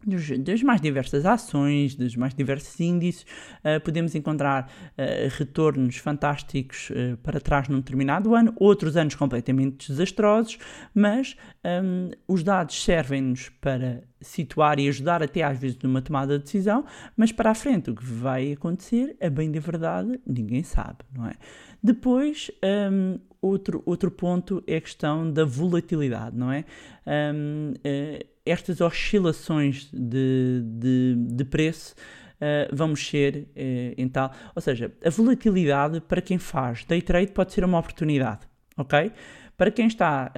dos, 0.06 0.38
das 0.40 0.62
mais 0.62 0.82
diversas 0.82 1.26
ações, 1.26 1.96
dos 1.96 2.16
mais 2.16 2.34
diversos 2.34 2.80
índices, 2.80 3.24
uh, 3.64 3.82
podemos 3.84 4.16
encontrar 4.16 4.72
uh, 4.92 5.38
retornos 5.38 5.98
fantásticos 5.98 6.90
uh, 6.90 7.18
para 7.18 7.40
trás 7.40 7.68
num 7.68 7.78
determinado 7.78 8.36
ano, 8.36 8.54
outros 8.58 8.98
anos 8.98 9.16
completamente 9.16 9.92
desastrosos, 9.92 10.58
mas 10.94 11.36
um, 11.64 12.12
os 12.28 12.44
dados 12.44 12.84
servem-nos 12.84 13.50
para 13.62 14.04
situar 14.22 14.80
e 14.80 14.88
ajudar 14.88 15.22
até 15.22 15.44
às 15.44 15.60
vezes 15.60 15.78
numa 15.84 16.02
tomada 16.02 16.38
de 16.38 16.46
decisão, 16.46 16.86
mas 17.16 17.32
para 17.32 17.52
a 17.52 17.56
frente 17.56 17.92
o 17.92 17.96
que 17.96 18.06
vai 18.06 18.54
acontecer, 18.54 19.16
a 19.22 19.30
bem 19.30 19.52
da 19.52 19.60
verdade, 19.60 20.20
ninguém 20.26 20.64
sabe, 20.64 21.00
não 21.14 21.28
é? 21.28 21.34
Depois, 21.82 22.50
um, 22.64 23.20
outro, 23.42 23.84
outro 23.86 24.10
ponto 24.10 24.64
é 24.66 24.78
a 24.78 24.82
questão 24.82 25.30
da 25.30 25.44
volatilidade, 25.44 26.36
não 26.36 26.52
é? 26.52 26.64
Um, 27.06 27.74
uh, 27.74 28.33
estas 28.46 28.82
oscilações 28.82 29.90
de, 29.92 30.62
de, 30.64 31.16
de 31.18 31.46
preço 31.46 31.96
uh, 32.36 32.76
vão 32.76 32.90
mexer 32.90 33.48
uh, 33.56 33.94
em 33.98 34.08
tal. 34.08 34.34
Ou 34.56 34.62
seja, 34.62 34.92
a 35.04 35.10
volatilidade 35.10 36.02
para 36.02 36.22
quem 36.22 36.38
faz 36.38 36.86
day 36.86 37.02
trade 37.02 37.32
pode 37.32 37.54
ser 37.54 37.64
uma 37.64 37.80
oportunidade, 37.80 38.42
ok? 38.78 39.12
Para 39.56 39.70
quem 39.70 39.86
está 39.86 40.34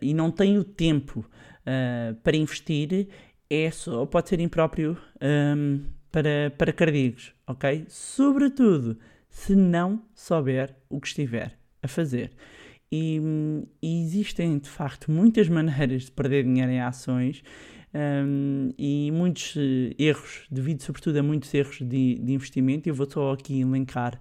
e 0.00 0.12
não 0.12 0.30
tem 0.30 0.58
o 0.58 0.62
tempo 0.62 1.24
para 2.22 2.36
investir, 2.36 3.08
é 3.48 3.70
só, 3.70 4.04
pode 4.04 4.28
ser 4.28 4.40
impróprio 4.40 4.96
um, 5.56 5.82
para, 6.10 6.52
para 6.56 6.72
cardíacos, 6.72 7.34
ok? 7.46 7.86
Sobretudo 7.88 8.98
se 9.28 9.56
não 9.56 10.02
souber 10.14 10.76
o 10.88 11.00
que 11.00 11.08
estiver 11.08 11.58
a 11.82 11.88
fazer. 11.88 12.30
E, 12.92 13.18
e 13.80 14.02
existem 14.02 14.58
de 14.58 14.68
facto 14.68 15.10
muitas 15.10 15.48
maneiras 15.48 16.04
de 16.04 16.10
perder 16.10 16.44
dinheiro 16.44 16.70
em 16.70 16.80
ações 16.80 17.42
um, 17.94 18.70
e 18.78 19.10
muitos 19.10 19.56
uh, 19.56 19.94
erros, 19.98 20.46
devido 20.50 20.82
sobretudo 20.82 21.18
a 21.18 21.22
muitos 21.22 21.52
erros 21.54 21.78
de, 21.78 22.16
de 22.16 22.32
investimento. 22.32 22.88
Eu 22.88 22.94
vou 22.94 23.10
só 23.10 23.32
aqui 23.32 23.62
elencar 23.62 24.20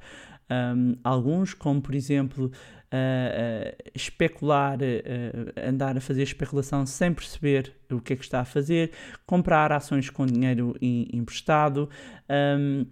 um, 0.50 0.96
alguns, 1.04 1.54
como 1.54 1.82
por 1.82 1.94
exemplo. 1.94 2.52
Uh, 2.94 3.72
uh, 3.72 3.92
especular, 3.96 4.78
uh, 4.78 5.66
andar 5.66 5.96
a 5.96 6.02
fazer 6.02 6.24
especulação 6.24 6.86
sem 6.86 7.14
perceber 7.14 7.74
o 7.90 8.02
que 8.02 8.12
é 8.12 8.16
que 8.18 8.24
está 8.26 8.42
a 8.42 8.44
fazer, 8.44 8.92
comprar 9.26 9.72
ações 9.72 10.10
com 10.10 10.26
dinheiro 10.26 10.76
emprestado, 10.82 11.90
um, 12.30 12.86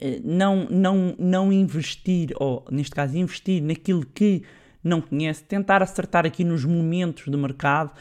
eh, 0.00 0.20
não, 0.24 0.66
não, 0.70 1.16
não 1.18 1.52
investir, 1.52 2.30
ou 2.36 2.64
neste 2.70 2.94
caso 2.94 3.16
investir 3.18 3.62
naquilo 3.62 4.06
que 4.06 4.42
não 4.88 5.00
conhece, 5.00 5.44
tentar 5.44 5.82
acertar 5.82 6.26
aqui 6.26 6.42
nos 6.42 6.64
momentos 6.64 7.28
do 7.28 7.38
mercado, 7.38 7.92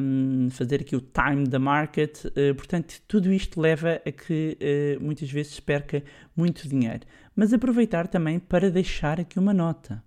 um, 0.00 0.48
fazer 0.50 0.80
aqui 0.80 0.94
o 0.96 1.00
time 1.00 1.46
da 1.46 1.58
market, 1.58 2.24
uh, 2.24 2.54
portanto, 2.54 3.00
tudo 3.06 3.32
isto 3.32 3.60
leva 3.60 4.00
a 4.04 4.12
que 4.12 4.58
uh, 4.60 5.02
muitas 5.02 5.30
vezes 5.30 5.58
perca 5.60 6.02
muito 6.36 6.68
dinheiro. 6.68 7.06
Mas 7.34 7.52
aproveitar 7.52 8.08
também 8.08 8.38
para 8.38 8.70
deixar 8.70 9.20
aqui 9.20 9.38
uma 9.38 9.54
nota, 9.54 10.02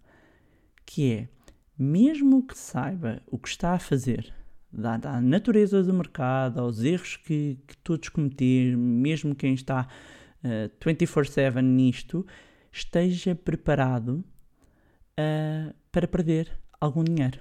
que 0.86 1.14
é, 1.14 1.28
mesmo 1.78 2.46
que 2.46 2.58
saiba 2.58 3.22
o 3.28 3.38
que 3.38 3.48
está 3.48 3.74
a 3.74 3.80
fazer, 3.80 4.34
dada 4.72 5.10
a 5.10 5.22
natureza 5.22 5.82
do 5.82 5.94
mercado, 5.94 6.60
aos 6.60 6.84
erros 6.84 7.18
que, 7.18 7.58
que 7.68 7.78
todos 7.78 8.10
cometeram, 8.10 8.78
mesmo 8.78 9.34
quem 9.34 9.54
está 9.54 9.88
24-7 10.80 11.56
uh, 11.56 11.62
nisto, 11.62 12.26
esteja 12.72 13.36
preparado 13.36 14.24
uh, 15.20 15.74
para 15.92 16.08
perder 16.08 16.58
algum 16.80 17.04
dinheiro. 17.04 17.40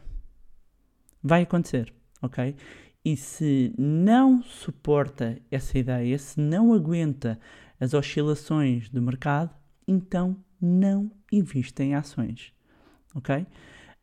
Vai 1.23 1.43
acontecer, 1.43 1.93
ok? 2.21 2.57
E 3.05 3.17
se 3.17 3.75
não 3.79 4.43
suporta 4.43 5.39
essa 5.51 5.79
ideia, 5.79 6.19
se 6.19 6.39
não 6.41 6.75
aguenta 6.75 7.39
as 7.79 7.95
oscilações 7.95 8.89
do 8.91 9.01
mercado, 9.01 9.55
então 9.89 10.37
não 10.61 11.11
invista 11.33 11.83
em 11.83 11.95
ações, 11.95 12.53
ok? 13.15 13.47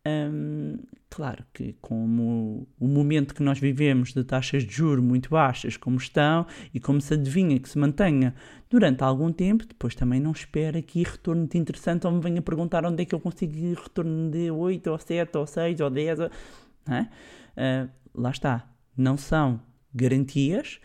Um, 0.08 0.78
claro 1.10 1.44
que 1.54 1.74
como 1.82 2.66
o 2.80 2.88
momento 2.88 3.34
que 3.36 3.44
nós 3.44 3.60
vivemos 3.60 4.14
de 4.14 4.24
taxas 4.24 4.64
de 4.64 4.74
juros 4.74 5.04
muito 5.04 5.30
baixas 5.30 5.76
como 5.76 5.98
estão 5.98 6.46
e 6.74 6.80
como 6.80 7.02
se 7.02 7.14
adivinha 7.16 7.60
que 7.60 7.68
se 7.68 7.78
mantenha 7.78 8.34
durante 8.70 9.04
algum 9.04 9.32
tempo, 9.34 9.66
depois 9.66 9.96
também 9.96 10.20
não 10.20 10.32
espera 10.32 10.80
aqui 10.80 11.04
retorno 11.04 11.46
de 11.48 11.58
interessante 11.58 12.08
ou 12.08 12.14
me 12.14 12.22
venha 12.22 12.42
perguntar 12.42 12.86
onde 12.86 13.02
é 13.02 13.06
que 13.06 13.16
eu 13.16 13.20
consigo 13.20 13.82
retorno 13.82 14.32
de 14.32 14.50
8 14.50 14.88
ou 14.88 15.00
7 15.00 15.38
ou 15.38 15.48
6 15.48 15.80
ou 15.82 15.90
10 15.90 16.20
é? 16.20 16.28
uh, 16.30 17.90
lá 18.14 18.30
está, 18.30 18.70
não 18.96 19.18
são 19.18 19.60
garantias 19.94 20.80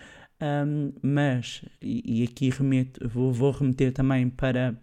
um, 0.67 0.93
mas, 1.01 1.65
e, 1.81 2.23
e 2.23 2.25
aqui 2.25 2.51
remeto, 2.51 3.09
vou, 3.09 3.33
vou 3.33 3.53
remeter 3.53 3.93
também 3.93 4.29
para 4.29 4.77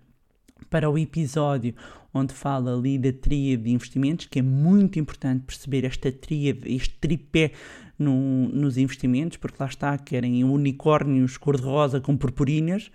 para 0.69 0.89
o 0.89 0.97
episódio 0.97 1.73
onde 2.13 2.33
fala 2.33 2.75
ali 2.75 2.97
da 2.97 3.11
tríade 3.11 3.63
de 3.63 3.71
investimentos, 3.71 4.25
que 4.25 4.39
é 4.39 4.41
muito 4.41 4.99
importante 4.99 5.43
perceber 5.45 5.85
esta 5.85 6.11
tríade, 6.11 6.61
este 6.65 6.95
tripé 6.99 7.51
no, 7.97 8.49
nos 8.49 8.77
investimentos, 8.77 9.37
porque 9.37 9.57
lá 9.59 9.67
está, 9.67 9.97
querem 9.97 10.43
unicórnios 10.43 11.37
cor-de-rosa 11.37 11.99
com 11.99 12.17
purpurinas, 12.17 12.91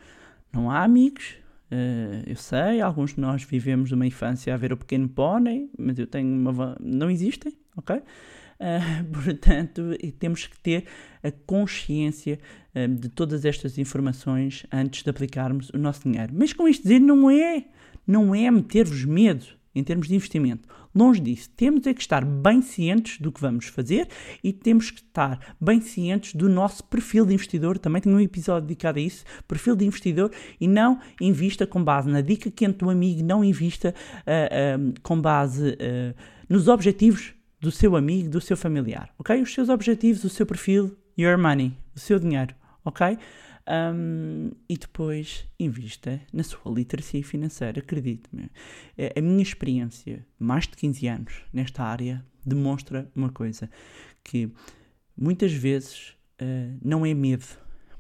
não 0.53 0.70
há 0.70 0.83
amigos, 0.83 1.37
Uh, 1.74 2.22
eu 2.27 2.37
sei, 2.37 2.81
alguns 2.81 3.14
de 3.14 3.20
nós 3.20 3.42
vivemos 3.42 3.90
uma 3.90 4.07
infância 4.07 4.55
a 4.55 4.57
ver 4.57 4.72
o 4.72 4.77
pequeno 4.77 5.09
pônei, 5.09 5.68
mas 5.77 5.98
eu 5.98 6.07
tenho 6.07 6.29
uma. 6.29 6.77
não 6.79 7.11
existem, 7.11 7.53
ok? 7.77 7.96
Uh, 7.96 8.03
portanto, 9.12 9.83
temos 10.18 10.46
que 10.46 10.59
ter 10.61 10.85
a 11.22 11.33
consciência 11.33 12.38
uh, 12.77 12.87
de 12.87 13.09
todas 13.09 13.44
estas 13.44 13.77
informações 13.77 14.64
antes 14.70 15.03
de 15.03 15.11
aplicarmos 15.11 15.70
o 15.70 15.79
nosso 15.79 16.09
dinheiro. 16.09 16.33
Mas 16.37 16.53
com 16.53 16.68
isto 16.68 16.83
dizer, 16.83 17.00
não 17.00 17.29
é 17.29 17.64
não 18.06 18.34
é 18.34 18.50
meter-vos 18.50 19.04
medo 19.04 19.46
em 19.74 19.82
termos 19.82 20.08
de 20.08 20.14
investimento. 20.14 20.68
Longe 20.94 21.20
disso. 21.20 21.50
Temos 21.56 21.86
é 21.86 21.92
que 21.92 22.00
estar 22.00 22.24
bem 22.24 22.62
cientes 22.62 23.20
do 23.20 23.32
que 23.32 23.40
vamos 23.40 23.66
fazer 23.66 24.08
e 24.42 24.52
temos 24.52 24.90
que 24.92 25.00
estar 25.00 25.54
bem 25.60 25.80
cientes 25.80 26.34
do 26.34 26.48
nosso 26.48 26.84
perfil 26.84 27.26
de 27.26 27.34
investidor. 27.34 27.78
Também 27.78 28.00
tenho 28.00 28.14
um 28.14 28.20
episódio 28.20 28.68
dedicado 28.68 28.98
a 28.98 29.02
isso. 29.02 29.24
Perfil 29.48 29.74
de 29.74 29.84
investidor 29.84 30.30
e 30.60 30.68
não 30.68 31.00
invista 31.20 31.66
com 31.66 31.82
base 31.82 32.08
na 32.08 32.20
dica 32.20 32.50
quente 32.50 32.78
do 32.78 32.90
amigo, 32.90 33.24
não 33.24 33.42
invista 33.42 33.92
uh, 34.20 34.80
uh, 34.80 34.94
com 35.02 35.20
base 35.20 35.70
uh, 35.70 36.14
nos 36.48 36.68
objetivos 36.68 37.34
do 37.60 37.72
seu 37.72 37.96
amigo, 37.96 38.28
do 38.28 38.40
seu 38.40 38.56
familiar. 38.56 39.10
Ok? 39.18 39.40
Os 39.42 39.52
seus 39.52 39.68
objetivos, 39.68 40.22
o 40.22 40.28
seu 40.28 40.46
perfil, 40.46 40.96
your 41.18 41.36
money, 41.36 41.76
o 41.96 41.98
seu 41.98 42.20
dinheiro. 42.20 42.54
Ok? 42.84 43.18
Um, 43.66 44.50
e 44.68 44.77
depois 44.77 45.46
invista 45.59 46.20
na 46.33 46.42
sua 46.42 46.70
literacia 46.70 47.24
financeira, 47.24 47.81
acredite-me. 47.81 48.50
A 49.16 49.20
minha 49.20 49.42
experiência, 49.42 50.27
mais 50.38 50.66
de 50.66 50.77
15 50.77 51.07
anos 51.09 51.42
nesta 51.53 51.83
área, 51.83 52.24
demonstra 52.44 53.11
uma 53.14 53.31
coisa: 53.31 53.70
que 54.22 54.53
muitas 55.16 55.53
vezes 55.53 56.11
uh, 56.42 56.79
não 56.83 57.07
é 57.07 57.14
medo, 57.14 57.46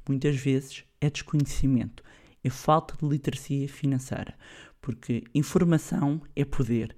muitas 0.08 0.36
vezes 0.36 0.84
é 1.00 1.08
desconhecimento, 1.08 2.02
é 2.42 2.50
falta 2.50 2.96
de 2.96 3.08
literacia 3.08 3.68
financeira, 3.68 4.34
porque 4.80 5.24
informação 5.34 6.20
é 6.36 6.44
poder. 6.44 6.94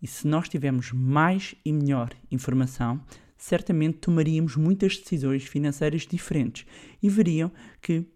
E 0.00 0.06
se 0.06 0.26
nós 0.26 0.48
tivermos 0.48 0.92
mais 0.92 1.54
e 1.64 1.72
melhor 1.72 2.10
informação, 2.30 3.02
certamente 3.36 3.98
tomaríamos 3.98 4.56
muitas 4.56 4.96
decisões 4.96 5.44
financeiras 5.44 6.06
diferentes 6.06 6.66
e 7.02 7.08
veriam 7.08 7.50
que 7.80 8.06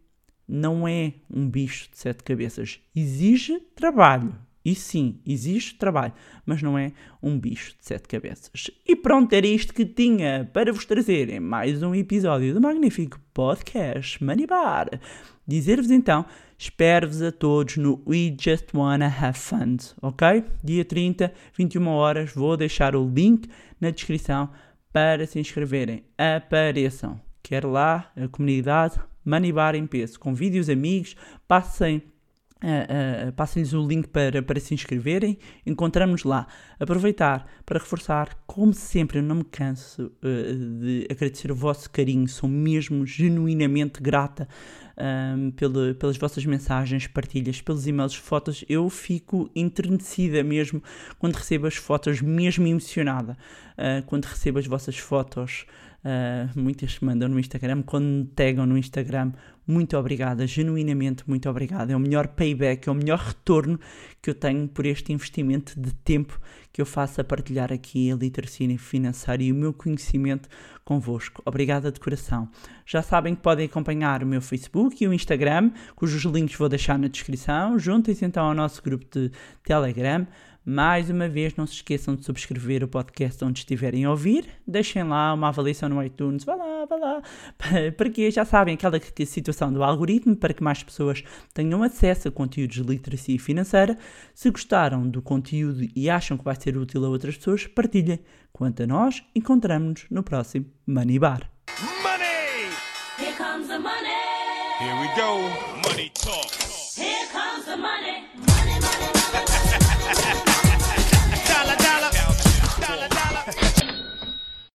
não 0.47 0.87
é 0.87 1.15
um 1.33 1.49
bicho 1.49 1.89
de 1.91 1.99
sete 1.99 2.25
cabeças. 2.25 2.81
Exige 2.95 3.61
trabalho. 3.75 4.35
E 4.63 4.75
sim, 4.75 5.21
existe 5.27 5.77
trabalho, 5.77 6.13
mas 6.45 6.63
não 6.63 6.77
é 6.77 6.93
um 7.23 7.39
bicho 7.39 7.71
de 7.79 7.87
sete 7.87 8.07
cabeças. 8.07 8.71
E 8.87 8.95
pronto, 8.95 9.33
era 9.33 9.47
isto 9.47 9.73
que 9.73 9.87
tinha 9.87 10.51
para 10.53 10.71
vos 10.71 10.85
trazer 10.85 11.31
em 11.31 11.41
mais 11.41 11.83
um 11.83 11.95
episódio 11.95 12.53
do 12.53 12.61
magnífico 12.61 13.19
podcast 13.33 14.23
Money 14.23 14.47
Bar. 14.47 15.01
Dizer-vos 15.47 15.91
então, 15.91 16.27
espero-vos 16.59 17.23
a 17.23 17.33
todos 17.33 17.79
no 17.79 18.03
We 18.07 18.37
Just 18.39 18.67
Wanna 18.75 19.07
Have 19.07 19.39
Fun, 19.39 19.77
ok? 20.03 20.45
Dia 20.63 20.85
30, 20.85 21.33
21 21.57 21.89
horas, 21.89 22.33
vou 22.35 22.55
deixar 22.55 22.95
o 22.95 23.09
link 23.09 23.49
na 23.81 23.91
descrição 23.91 24.51
para 24.93 25.27
se 25.27 25.39
inscreverem. 25.39 26.05
Apareçam. 26.17 27.21
Quer 27.43 27.65
lá 27.65 28.11
a 28.17 28.29
comunidade 28.29 29.01
Money 29.25 29.53
Bar 29.53 29.75
em 29.75 29.87
peso, 29.87 30.19
com 30.19 30.35
vídeos 30.35 30.69
amigos, 30.69 31.17
passem 31.47 32.03
Uh, 32.63 33.29
uh, 33.29 33.33
Passem-lhes 33.33 33.73
o 33.73 33.87
link 33.87 34.09
para, 34.09 34.43
para 34.43 34.61
se 34.61 34.75
inscreverem. 34.75 35.39
Encontramos 35.65 36.25
lá. 36.25 36.47
Aproveitar 36.79 37.47
para 37.65 37.79
reforçar, 37.79 38.37
como 38.47 38.75
sempre, 38.75 39.19
eu 39.19 39.23
não 39.23 39.37
me 39.37 39.45
canso 39.45 40.13
uh, 40.23 40.81
de 40.81 41.07
agradecer 41.11 41.51
o 41.51 41.55
vosso 41.55 41.91
carinho. 41.91 42.29
Sou 42.29 42.49
mesmo 42.49 43.07
genuinamente 43.07 44.01
grata 44.01 44.49
pela, 45.57 45.95
pelas 45.95 46.19
vossas 46.19 46.45
mensagens, 46.45 47.07
partilhas, 47.07 47.59
pelos 47.63 47.87
e-mails, 47.87 48.15
fotos. 48.15 48.63
Eu 48.69 48.91
fico 48.91 49.51
enternecida 49.57 50.45
mesmo 50.45 50.83
quando 51.19 51.37
recebo 51.37 51.67
as 51.67 51.77
fotos, 51.77 52.21
mesmo 52.21 52.67
emocionada. 52.67 53.35
quando 54.05 54.27
recebo 54.27 54.59
as 54.59 54.67
vossas 54.67 54.99
fotos. 54.99 55.65
Uh, 56.03 56.59
muitas 56.59 56.97
que 56.97 57.05
mandam 57.05 57.29
no 57.29 57.39
Instagram, 57.39 57.83
quando 57.83 58.05
me 58.05 58.25
tagam 58.25 58.65
no 58.65 58.79
Instagram, 58.79 59.33
muito 59.67 59.97
obrigada, 59.99 60.47
genuinamente 60.47 61.23
muito 61.29 61.49
obrigada. 61.49 61.93
É 61.93 61.97
o 61.97 62.01
melhor 62.01 62.29
payback, 62.29 62.89
é 62.89 62.93
o 62.93 62.95
melhor 62.95 63.19
retorno 63.19 63.79
que 64.21 64.31
eu 64.31 64.35
tenho 64.35 64.67
por 64.67 64.87
este 64.87 65.13
investimento 65.13 65.79
de 65.79 65.93
tempo 65.93 66.41
que 66.73 66.81
eu 66.81 66.87
faço 66.87 67.21
a 67.21 67.25
partilhar 67.25 67.73
aqui 67.73 68.11
a 68.11 68.17
literacia 68.17 68.79
financeira 68.79 69.43
e 69.43 69.53
o 69.53 69.55
meu 69.55 69.73
conhecimento 69.73 70.49
convosco. 70.85 71.43
Obrigada 71.45 71.93
de 71.93 72.01
coração. 72.01 72.49
Já 72.87 73.03
sabem 73.03 73.35
que 73.35 73.43
podem 73.43 73.67
acompanhar 73.67 74.23
o 74.23 74.27
meu 74.27 74.41
Facebook 74.41 75.05
e 75.05 75.07
o 75.07 75.13
Instagram, 75.13 75.71
cujos 75.95 76.25
links 76.25 76.57
vou 76.57 76.69
deixar 76.69 76.99
na 76.99 77.09
descrição. 77.09 77.79
Juntem-se 77.79 78.25
então 78.25 78.47
ao 78.47 78.55
nosso 78.55 78.83
grupo 78.83 79.05
de 79.11 79.31
Telegram. 79.63 80.27
Mais 80.65 81.09
uma 81.09 81.29
vez, 81.29 81.57
não 81.57 81.67
se 81.67 81.75
esqueçam 81.75 82.15
de 82.15 82.25
subscrever 82.25 82.85
o 82.85 82.89
podcast 82.89 83.43
onde 83.45 83.61
estiverem 83.61 84.05
a 84.05 84.11
ouvir. 84.11 84.47
Deixem 84.67 85.03
lá 85.03 85.33
uma 85.33 85.49
avaliação 85.49 85.89
no 85.89 86.03
iTunes. 86.03 86.45
Vá 86.45 86.55
lá, 86.55 86.85
vá 86.85 86.97
lá. 86.97 87.23
Porque 87.97 88.31
já 88.31 88.45
sabem 88.45 88.75
aquela 88.75 89.01
situação 89.27 89.73
do 89.73 89.83
algoritmo 89.83 90.37
para 90.37 90.53
que 90.53 90.63
mais 90.63 90.83
pessoas 90.83 91.25
tenham 91.55 91.83
acesso 91.83 92.29
a 92.29 92.31
conteúdos 92.31 92.77
de 92.77 92.83
literacia 92.83 93.39
financeira. 93.39 93.99
Se 94.35 94.51
gostaram 94.51 95.09
do 95.09 95.23
conteúdo 95.23 95.89
e 95.97 96.11
acham 96.11 96.37
que 96.37 96.45
vai 96.45 96.55
ser 96.55 96.77
útil 96.77 97.05
a 97.05 97.09
outras 97.09 97.37
pessoas, 97.37 97.67
partilhem. 97.67 98.21
Quanto 98.53 98.83
a 98.83 98.87
nós, 98.87 99.23
encontramos-nos 99.35 100.07
no 100.11 100.23
próximo 100.23 100.67
Money 100.87 101.19
Bar. 101.19 101.51
Money! 102.03 102.71
Here 103.19 103.37
comes 103.37 103.69
the 103.69 103.79
money. 103.79 104.11
Here 104.79 104.95
we 105.01 105.09
go. 105.17 105.89
Money 105.89 106.11
talk. 106.15 106.50